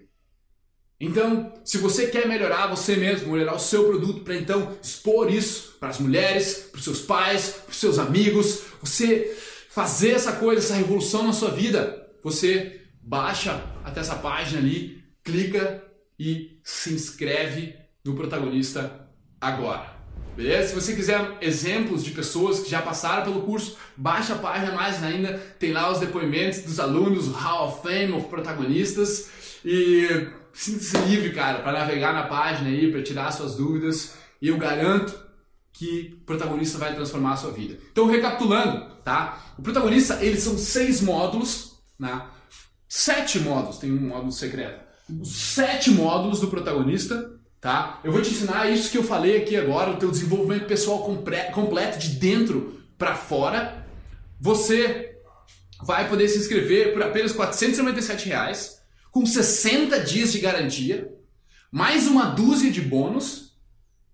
Então, 1.00 1.54
se 1.64 1.78
você 1.78 2.09
quer 2.09 2.28
melhorar 2.28 2.66
você 2.66 2.96
mesmo, 2.96 3.32
melhorar 3.32 3.54
o 3.54 3.59
seu 3.59 3.85
produto 3.85 4.24
para 4.24 4.37
então 4.37 4.76
expor 4.82 5.32
isso 5.32 5.74
para 5.80 5.88
as 5.88 5.98
mulheres, 5.98 6.68
para 6.70 6.78
os 6.80 6.85
seus 6.85 7.00
pais, 7.00 7.48
para 7.64 7.72
os 7.72 7.80
seus 7.80 7.98
amigos, 7.98 8.61
você 8.78 9.35
fazer 9.70 10.11
essa 10.11 10.32
coisa, 10.32 10.61
essa 10.61 10.74
revolução 10.74 11.26
na 11.26 11.32
sua 11.32 11.50
vida, 11.50 12.06
você 12.22 12.82
baixa 13.07 13.62
até 13.85 14.01
essa 14.01 14.16
página 14.16 14.59
ali, 14.59 15.01
clica 15.23 15.81
e 16.19 16.59
se 16.64 16.92
inscreve 16.92 17.77
no 18.05 18.14
protagonista 18.14 19.09
agora. 19.40 19.95
Beleza? 20.37 20.69
Se 20.69 20.75
você 20.75 20.95
quiser 20.95 21.38
exemplos 21.40 22.05
de 22.05 22.11
pessoas 22.11 22.61
que 22.61 22.69
já 22.69 22.83
passaram 22.83 23.23
pelo 23.23 23.42
curso, 23.42 23.79
baixa 23.97 24.35
a 24.35 24.38
página 24.38 24.73
mais 24.73 25.03
ainda, 25.03 25.38
tem 25.59 25.73
lá 25.73 25.90
os 25.90 26.01
depoimentos 26.01 26.61
dos 26.61 26.81
alunos, 26.81 27.29
o 27.29 27.33
Hall 27.33 27.69
of 27.69 27.83
Fame 27.83 28.12
of 28.12 28.29
protagonistas 28.29 29.31
e 29.64 30.29
sinta-se 30.53 30.99
livre, 31.07 31.33
cara, 31.33 31.61
para 31.61 31.79
navegar 31.79 32.12
na 32.12 32.25
página 32.25 32.69
aí, 32.69 32.90
para 32.90 33.03
tirar 33.03 33.31
suas 33.31 33.55
dúvidas 33.55 34.16
e 34.42 34.49
eu 34.49 34.59
garanto 34.59 35.16
que 35.73 36.19
o 36.21 36.25
protagonista 36.25 36.77
vai 36.77 36.95
transformar 36.95 37.35
a 37.35 37.37
sua 37.37 37.53
vida. 37.53 37.79
Então, 37.92 38.07
recapitulando, 38.07 38.97
tá? 39.05 39.55
O 39.57 39.62
protagonista, 39.62 40.23
eles 40.23 40.42
são 40.42 40.59
seis 40.59 41.01
módulos, 41.01 41.79
né? 41.99 42.27
Sete 42.88 43.38
módulos, 43.40 43.79
tem 43.79 43.92
um 43.92 44.09
módulo 44.09 44.33
secreto. 44.33 44.85
Os 45.20 45.37
sete 45.37 45.90
módulos 45.90 46.40
do 46.40 46.49
protagonista, 46.49 47.33
tá? 47.61 48.01
Eu 48.03 48.12
vou 48.12 48.22
te 48.22 48.31
ensinar 48.31 48.70
isso 48.70 48.90
que 48.90 48.99
eu 48.99 49.05
falei 49.05 49.37
aqui 49.37 49.57
agora, 49.57 49.92
o 49.92 49.96
teu 49.96 50.11
desenvolvimento 50.11 50.66
pessoal 50.66 51.05
completo 51.53 51.99
de 51.99 52.11
dentro 52.11 52.81
para 52.99 53.14
fora. 53.14 53.87
Você 54.40 55.16
vai 55.85 56.09
poder 56.09 56.29
se 56.29 56.38
inscrever 56.38 56.92
por 56.92 57.03
apenas 57.03 57.33
497 57.33 58.29
reais, 58.29 58.81
com 59.11 59.25
60 59.25 60.01
dias 60.01 60.33
de 60.33 60.40
garantia, 60.40 61.12
mais 61.70 62.07
uma 62.07 62.27
dúzia 62.27 62.70
de 62.70 62.81
bônus 62.81 63.57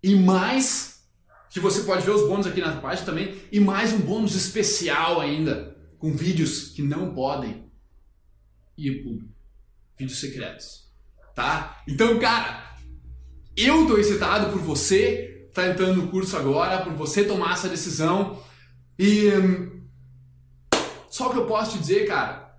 e 0.03 0.15
mais 0.15 1.03
que 1.51 1.61
você 1.61 1.83
pode 1.83 2.05
ver 2.05 2.13
os 2.13 2.27
bônus 2.27 2.47
aqui 2.47 2.61
na 2.61 2.81
página 2.81 3.07
também 3.07 3.35
e 3.53 3.61
mais 3.61 3.93
um 3.93 3.99
bônus 3.99 4.35
especial 4.35 5.21
ainda 5.21 5.77
com 5.99 6.13
vídeos 6.13 6.71
que 6.71 6.83
não 6.83 7.15
podem 7.15 7.71
ir 8.77 9.03
público. 9.03 9.33
Vídeos 9.97 10.19
secretos. 10.19 10.91
Tá? 11.35 11.83
Então, 11.89 12.19
cara, 12.19 12.77
eu 13.57 13.87
tô 13.87 13.99
excitado 13.99 14.51
por 14.51 14.61
você 14.61 15.33
tá 15.53 15.69
entrando 15.69 16.03
no 16.03 16.09
curso 16.09 16.37
agora, 16.37 16.83
por 16.83 16.95
você 16.95 17.25
tomar 17.25 17.53
essa 17.53 17.69
decisão. 17.69 18.43
E 18.99 19.29
hum, 19.31 19.87
só 21.11 21.29
o 21.29 21.33
que 21.33 21.39
eu 21.39 21.47
posso 21.47 21.73
te 21.73 21.79
dizer, 21.79 22.07
cara, 22.07 22.59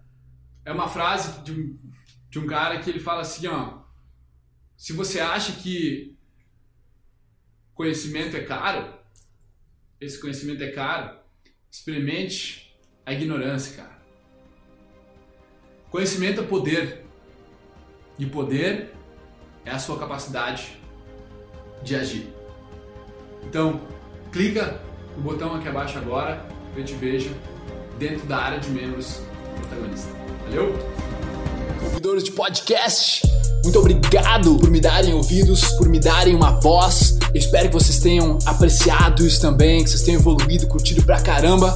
é 0.64 0.72
uma 0.72 0.88
frase 0.88 1.42
de 1.42 1.52
um, 1.52 1.80
de 2.30 2.40
um 2.40 2.48
cara 2.48 2.80
que 2.80 2.90
ele 2.90 3.00
fala 3.00 3.22
assim, 3.22 3.48
ó, 3.48 3.82
se 4.78 4.94
você 4.94 5.20
acha 5.20 5.54
que 5.54 6.18
conhecimento 7.74 8.38
é 8.38 8.44
caro, 8.44 8.94
esse 10.00 10.20
conhecimento 10.20 10.64
é 10.64 10.72
caro, 10.72 11.18
experimente 11.72 12.78
a 13.06 13.14
ignorância, 13.14 13.76
cara. 13.76 13.93
Conhecimento 15.94 16.42
é 16.42 16.44
poder. 16.44 17.06
E 18.18 18.26
poder 18.26 18.96
é 19.64 19.70
a 19.70 19.78
sua 19.78 19.96
capacidade 20.00 20.76
de 21.84 21.96
agir. 21.96 22.34
Então, 23.44 23.80
clica 24.32 24.82
no 25.16 25.22
botão 25.22 25.54
aqui 25.54 25.68
abaixo 25.68 26.00
agora, 26.00 26.44
eu 26.76 26.84
te 26.84 26.96
vejo 26.96 27.30
dentro 28.00 28.26
da 28.26 28.38
área 28.38 28.60
de 28.60 28.72
membros 28.72 29.22
protagonista. 29.56 30.10
Valeu? 30.46 30.74
Ouvidores 31.84 32.24
de 32.24 32.32
podcast, 32.32 33.22
muito 33.64 33.78
obrigado 33.78 34.58
por 34.58 34.72
me 34.72 34.82
darem 34.82 35.14
ouvidos, 35.14 35.74
por 35.74 35.88
me 35.88 36.00
darem 36.00 36.34
uma 36.34 36.60
voz. 36.60 37.20
Eu 37.32 37.40
espero 37.40 37.68
que 37.68 37.74
vocês 37.74 38.00
tenham 38.00 38.40
apreciado 38.48 39.24
isso 39.28 39.40
também, 39.40 39.84
que 39.84 39.92
vocês 39.92 40.02
tenham 40.02 40.20
evoluído, 40.20 40.66
curtido 40.68 41.04
pra 41.04 41.22
caramba. 41.22 41.76